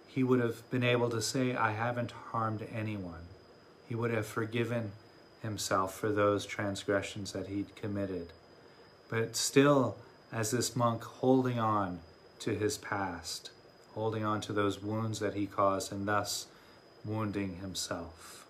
he 0.09 0.25
would 0.25 0.41
have 0.41 0.69
been 0.71 0.83
able 0.83 1.11
to 1.11 1.21
say, 1.21 1.55
I 1.55 1.73
haven't 1.73 2.13
harmed 2.33 2.67
anyone. 2.73 3.36
He 3.89 3.95
would 3.95 4.11
have 4.11 4.27
forgiven 4.27 4.93
himself 5.43 5.95
for 5.99 6.11
those 6.11 6.45
transgressions 6.45 7.33
that 7.33 7.47
he'd 7.47 7.77
committed. 7.77 8.33
But 9.09 9.37
still, 9.37 9.97
as 10.33 10.51
this 10.51 10.75
monk 10.75 11.05
holding 11.05 11.59
on 11.59 12.01
to 12.41 12.55
his 12.55 12.79
past, 12.79 13.51
holding 13.95 14.25
on 14.25 14.41
to 14.43 14.53
those 14.53 14.83
wounds 14.83 15.21
that 15.21 15.35
he 15.35 15.47
caused, 15.47 15.93
and 15.93 16.07
thus 16.07 16.47
wounding 17.05 17.57
himself. 17.57 18.47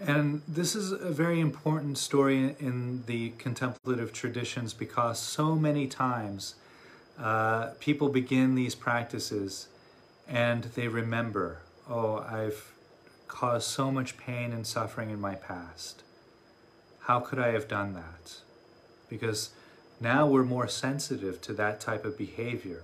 And 0.00 0.40
this 0.48 0.74
is 0.74 0.92
a 0.92 1.10
very 1.10 1.40
important 1.40 1.98
story 1.98 2.56
in 2.58 3.04
the 3.06 3.30
contemplative 3.38 4.12
traditions 4.12 4.72
because 4.72 5.18
so 5.18 5.54
many 5.54 5.86
times 5.86 6.54
uh, 7.18 7.72
people 7.80 8.08
begin 8.08 8.54
these 8.54 8.74
practices 8.74 9.68
and 10.26 10.64
they 10.64 10.88
remember, 10.88 11.58
oh, 11.88 12.16
I've 12.18 12.72
caused 13.30 13.68
so 13.68 13.90
much 13.92 14.18
pain 14.18 14.52
and 14.52 14.66
suffering 14.66 15.08
in 15.08 15.20
my 15.20 15.34
past. 15.34 16.02
How 17.02 17.20
could 17.20 17.38
I 17.38 17.52
have 17.52 17.68
done 17.68 17.94
that? 17.94 18.38
Because 19.08 19.50
now 20.00 20.26
we're 20.26 20.44
more 20.44 20.68
sensitive 20.68 21.40
to 21.42 21.52
that 21.54 21.80
type 21.80 22.04
of 22.04 22.18
behavior. 22.18 22.82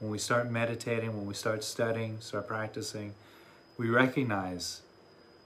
When 0.00 0.10
we 0.10 0.18
start 0.18 0.50
meditating, 0.50 1.14
when 1.16 1.26
we 1.26 1.34
start 1.34 1.62
studying, 1.62 2.20
start 2.20 2.48
practicing, 2.48 3.14
we 3.76 3.90
recognize 3.90 4.80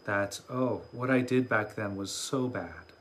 that, 0.06 0.40
oh, 0.48 0.82
what 0.92 1.10
I 1.10 1.20
did 1.20 1.48
back 1.48 1.74
then 1.74 1.96
was 1.96 2.12
so 2.12 2.46
bad. 2.46 2.92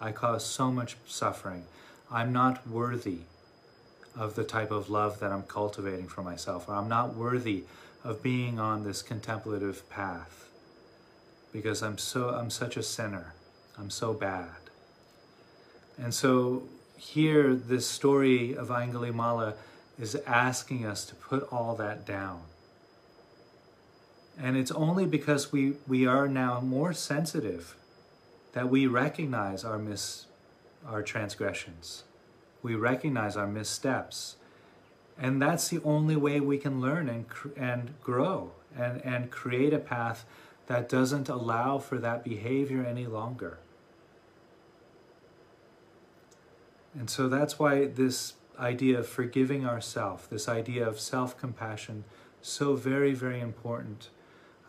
I 0.00 0.12
caused 0.12 0.46
so 0.46 0.70
much 0.70 0.96
suffering. 1.06 1.64
I'm 2.10 2.32
not 2.32 2.66
worthy 2.68 3.18
of 4.16 4.36
the 4.36 4.44
type 4.44 4.70
of 4.70 4.88
love 4.88 5.18
that 5.18 5.32
I'm 5.32 5.42
cultivating 5.42 6.06
for 6.06 6.22
myself, 6.22 6.68
or 6.68 6.76
I'm 6.76 6.88
not 6.88 7.16
worthy 7.16 7.64
of 8.04 8.22
being 8.22 8.60
on 8.60 8.84
this 8.84 9.02
contemplative 9.02 9.88
path 9.90 10.43
because 11.54 11.82
I'm 11.82 11.96
so 11.96 12.30
I'm 12.30 12.50
such 12.50 12.76
a 12.76 12.82
sinner. 12.82 13.32
I'm 13.78 13.88
so 13.88 14.12
bad. 14.12 14.56
And 15.96 16.12
so 16.12 16.64
here, 16.96 17.54
this 17.54 17.86
story 17.86 18.56
of 18.56 18.68
Angulimala 18.68 19.54
is 19.98 20.16
asking 20.26 20.84
us 20.84 21.04
to 21.06 21.14
put 21.14 21.46
all 21.52 21.76
that 21.76 22.04
down. 22.04 22.42
And 24.36 24.56
it's 24.56 24.72
only 24.72 25.06
because 25.06 25.52
we, 25.52 25.74
we 25.86 26.06
are 26.06 26.26
now 26.26 26.60
more 26.60 26.92
sensitive 26.92 27.76
that 28.52 28.68
we 28.68 28.88
recognize 28.88 29.64
our 29.64 29.78
mis, 29.78 30.26
our 30.84 31.02
transgressions. 31.02 32.02
We 32.62 32.74
recognize 32.74 33.36
our 33.36 33.46
missteps. 33.46 34.34
And 35.16 35.40
that's 35.40 35.68
the 35.68 35.80
only 35.84 36.16
way 36.16 36.40
we 36.40 36.58
can 36.58 36.80
learn 36.80 37.08
and, 37.08 37.26
and 37.56 37.94
grow 38.02 38.50
and, 38.76 39.00
and 39.04 39.30
create 39.30 39.72
a 39.72 39.78
path 39.78 40.24
that 40.66 40.88
doesn't 40.88 41.28
allow 41.28 41.78
for 41.78 41.98
that 41.98 42.24
behavior 42.24 42.84
any 42.84 43.06
longer. 43.06 43.58
And 46.94 47.10
so 47.10 47.28
that's 47.28 47.58
why 47.58 47.86
this 47.86 48.34
idea 48.58 48.98
of 49.00 49.08
forgiving 49.08 49.66
ourself, 49.66 50.28
this 50.30 50.48
idea 50.48 50.86
of 50.86 51.00
self 51.00 51.36
compassion, 51.36 52.04
so 52.40 52.76
very, 52.76 53.12
very 53.12 53.40
important 53.40 54.10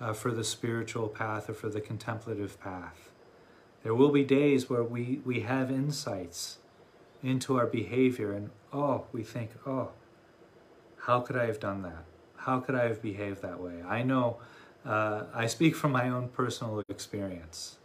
uh, 0.01 0.13
for 0.13 0.31
the 0.31 0.43
spiritual 0.43 1.07
path 1.07 1.49
or 1.49 1.53
for 1.53 1.69
the 1.69 1.81
contemplative 1.81 2.59
path. 2.59 3.11
There 3.83 3.93
will 3.93 4.11
be 4.11 4.23
days 4.23 4.69
where 4.69 4.83
we, 4.83 5.21
we 5.23 5.41
have 5.41 5.69
insights 5.69 6.57
into 7.21 7.57
our 7.57 7.67
behavior 7.67 8.33
and 8.33 8.49
oh, 8.73 9.05
we 9.11 9.23
think, 9.23 9.51
oh, 9.65 9.89
how 11.01 11.21
could 11.21 11.37
I 11.37 11.45
have 11.45 11.59
done 11.59 11.83
that? 11.83 12.05
How 12.37 12.59
could 12.59 12.75
I 12.75 12.87
have 12.87 13.01
behaved 13.01 13.41
that 13.41 13.59
way? 13.59 13.83
I 13.87 14.03
know, 14.03 14.37
uh, 14.85 15.23
I 15.33 15.47
speak 15.47 15.75
from 15.75 15.91
my 15.91 16.09
own 16.09 16.29
personal 16.29 16.83
experience. 16.89 17.77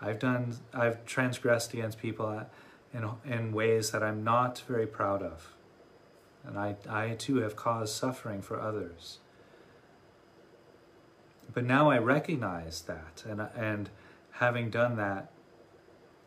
I've 0.00 0.18
done, 0.18 0.56
I've 0.72 1.04
transgressed 1.04 1.74
against 1.74 1.98
people 1.98 2.46
in, 2.92 3.08
in 3.24 3.52
ways 3.52 3.90
that 3.90 4.02
I'm 4.02 4.24
not 4.24 4.62
very 4.66 4.86
proud 4.86 5.22
of. 5.22 5.52
And 6.44 6.58
I, 6.58 6.76
I 6.88 7.10
too 7.10 7.36
have 7.36 7.54
caused 7.54 7.94
suffering 7.94 8.42
for 8.42 8.60
others. 8.60 9.18
But 11.52 11.64
now 11.64 11.90
I 11.90 11.98
recognize 11.98 12.82
that, 12.82 13.22
and, 13.28 13.40
and 13.54 13.90
having 14.32 14.70
done 14.70 14.96
that, 14.96 15.30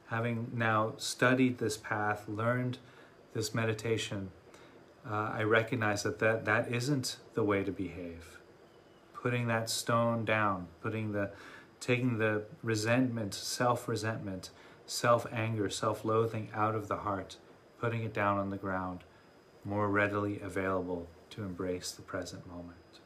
having 0.08 0.52
now 0.54 0.94
studied 0.98 1.58
this 1.58 1.78
path, 1.78 2.28
learned 2.28 2.78
this 3.34 3.54
meditation, 3.54 4.30
uh, 5.10 5.32
I 5.34 5.44
recognize 5.44 6.04
that, 6.04 6.20
that 6.20 6.46
that 6.46 6.72
isn't 6.72 7.18
the 7.34 7.44
way 7.44 7.64
to 7.64 7.72
behave. 7.72 8.40
Putting 9.26 9.48
that 9.48 9.72
stone 9.72 10.24
down, 10.24 10.68
putting 10.82 11.12
the, 11.12 11.32
taking 11.80 12.20
the 12.20 12.44
resentment, 12.62 13.34
self 13.34 13.88
resentment, 13.88 14.52
self 14.86 15.26
anger, 15.34 15.68
self 15.68 16.06
loathing 16.06 16.50
out 16.54 16.76
of 16.76 16.90
the 16.90 16.98
heart, 16.98 17.38
putting 17.80 18.04
it 18.04 18.14
down 18.14 18.38
on 18.38 18.52
the 18.52 18.58
ground, 18.58 19.00
more 19.64 19.90
readily 19.90 20.40
available 20.42 21.08
to 21.32 21.42
embrace 21.42 21.90
the 21.90 22.04
present 22.04 22.46
moment. 22.46 23.00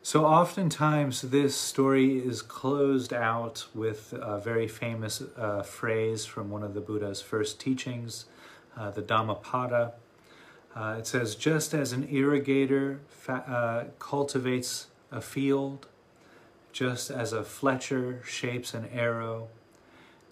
So, 0.00 0.24
oftentimes, 0.24 1.20
this 1.20 1.54
story 1.54 2.16
is 2.16 2.40
closed 2.40 3.12
out 3.12 3.66
with 3.74 4.14
a 4.14 4.40
very 4.40 4.68
famous 4.68 5.22
uh, 5.36 5.64
phrase 5.64 6.24
from 6.24 6.48
one 6.48 6.62
of 6.62 6.72
the 6.72 6.80
Buddha's 6.80 7.20
first 7.20 7.60
teachings, 7.60 8.24
uh, 8.74 8.90
the 8.90 9.02
Dhammapada. 9.02 9.92
Uh, 10.74 10.96
it 10.98 11.06
says, 11.06 11.34
just 11.34 11.74
as 11.74 11.92
an 11.92 12.06
irrigator 12.08 12.98
uh, 13.28 13.84
cultivates 13.98 14.86
a 15.10 15.20
field, 15.20 15.88
just 16.72 17.10
as 17.10 17.32
a 17.32 17.42
fletcher 17.42 18.22
shapes 18.24 18.72
an 18.74 18.88
arrow, 18.92 19.48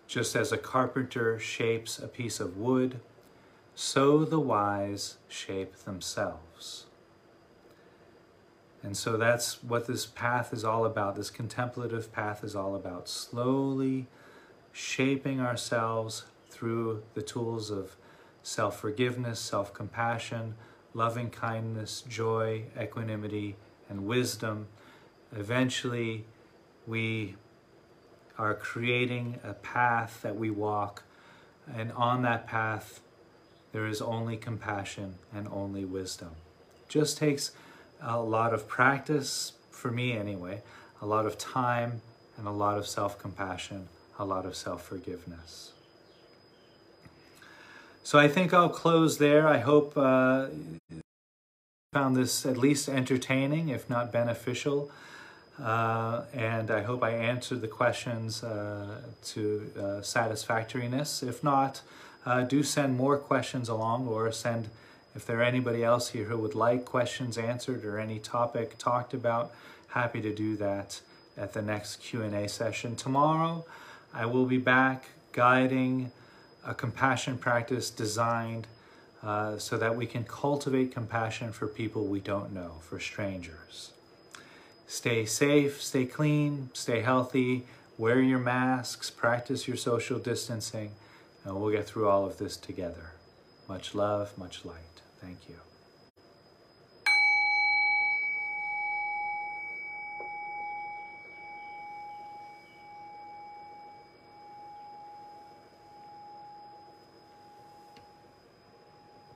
just 0.07 0.37
as 0.37 0.53
a 0.53 0.59
carpenter 0.59 1.39
shapes 1.39 1.99
a 1.99 2.07
piece 2.07 2.39
of 2.41 2.57
wood, 2.57 3.01
so 3.75 4.25
the 4.25 4.41
wise 4.41 5.19
shape 5.29 5.77
themselves. 5.79 6.87
And 8.83 8.97
so 8.97 9.17
that's 9.17 9.63
what 9.63 9.87
this 9.87 10.07
path 10.07 10.53
is 10.53 10.65
all 10.65 10.85
about. 10.85 11.17
This 11.17 11.31
contemplative 11.31 12.13
path 12.13 12.45
is 12.45 12.55
all 12.55 12.77
about 12.77 13.09
slowly 13.09 14.07
shaping 14.73 15.41
ourselves 15.41 16.25
through 16.49 17.03
the 17.15 17.23
tools 17.23 17.71
of 17.71 17.97
self 18.49 18.81
forgiveness, 18.81 19.39
self 19.39 19.75
compassion, 19.75 20.55
loving 20.95 21.29
kindness, 21.29 22.03
joy, 22.09 22.65
equanimity, 22.81 23.57
and 23.91 24.07
wisdom, 24.07 24.67
eventually 25.37 26.25
we 26.87 27.37
are 28.39 28.55
creating 28.55 29.39
a 29.45 29.53
path 29.53 30.23
that 30.23 30.37
we 30.37 30.49
walk, 30.49 31.03
and 31.77 31.93
on 31.93 32.23
that 32.23 32.47
path, 32.47 33.01
there 33.73 33.87
is 33.87 34.01
only 34.01 34.37
compassion 34.37 35.17
and 35.35 35.47
only 35.49 35.85
wisdom. 35.85 36.31
Just 36.89 37.19
takes 37.19 37.51
a 38.01 38.19
lot 38.19 38.55
of 38.55 38.67
practice, 38.67 39.53
for 39.71 39.91
me 39.91 40.13
anyway, 40.13 40.63
a 41.03 41.07
lot 41.07 41.27
of 41.27 41.37
time, 41.37 42.01
and 42.39 42.47
a 42.47 42.53
lot 42.53 42.79
of 42.79 42.87
self 42.87 43.19
compassion, 43.19 43.89
a 44.19 44.25
lot 44.25 44.47
of 44.47 44.57
self 44.57 44.83
forgiveness. 44.83 45.73
So 48.09 48.19
I 48.19 48.27
think 48.27 48.55
I'll 48.55 48.71
close 48.71 49.19
there. 49.19 49.47
I 49.47 49.59
hope 49.59 49.93
uh, 49.95 50.47
found 51.93 52.17
this 52.17 52.47
at 52.47 52.57
least 52.57 52.89
entertaining, 52.89 53.69
if 53.69 53.91
not 53.91 54.11
beneficial. 54.11 54.91
Uh, 55.63 56.23
and 56.33 56.71
I 56.71 56.85
hope 56.85 57.03
I 57.03 57.11
answered 57.11 57.61
the 57.61 57.69
questions 57.69 58.43
uh, 58.43 59.03
to 59.25 59.71
uh, 59.79 60.01
satisfactoriness. 60.01 61.23
If 61.23 61.45
not, 61.45 61.83
uh, 62.25 62.45
do 62.45 62.63
send 62.63 62.97
more 62.97 63.19
questions 63.19 63.69
along 63.69 64.09
or 64.09 64.33
send, 64.33 64.71
if 65.15 65.27
there 65.27 65.41
are 65.41 65.43
anybody 65.43 65.85
else 65.85 66.09
here 66.09 66.25
who 66.25 66.39
would 66.39 66.55
like 66.55 66.87
questions 66.87 67.37
answered 67.37 67.85
or 67.85 67.99
any 67.99 68.19
topic 68.19 68.79
talked 68.79 69.13
about, 69.13 69.53
happy 69.89 70.23
to 70.23 70.35
do 70.35 70.57
that 70.57 71.03
at 71.37 71.53
the 71.53 71.61
next 71.61 71.97
Q&A 71.97 72.49
session. 72.49 72.97
Tomorrow, 72.97 73.67
I 74.15 74.25
will 74.25 74.47
be 74.47 74.57
back 74.57 75.09
guiding 75.33 76.11
a 76.65 76.75
compassion 76.75 77.39
practice 77.39 77.91
designed 77.91 78.67
uh, 79.23 79.59
so 79.59 79.77
that 79.77 79.97
we 79.97 80.07
can 80.07 80.25
cultivate 80.25 80.93
compassion 80.93 81.53
for 81.53 81.67
people 81.67 82.05
we 82.05 82.21
don't 82.21 82.53
know, 82.53 82.75
for 82.81 83.01
strangers. 83.01 83.93
Stay 84.87 85.27
safe, 85.27 85.83
stay 85.83 86.07
clean, 86.07 86.71
stay 86.73 87.01
healthy, 87.01 87.67
wear 87.99 88.21
your 88.21 88.39
masks, 88.39 89.11
practice 89.11 89.67
your 89.67 89.77
social 89.77 90.19
distancing, 90.19 90.93
and 91.45 91.55
we'll 91.57 91.71
get 91.71 91.87
through 91.87 92.09
all 92.09 92.25
of 92.25 92.39
this 92.39 92.57
together. 92.57 93.13
Much 93.69 93.95
love, 93.95 94.37
much 94.39 94.65
light. 94.65 95.03
Thank 95.21 95.49
you. 95.49 95.68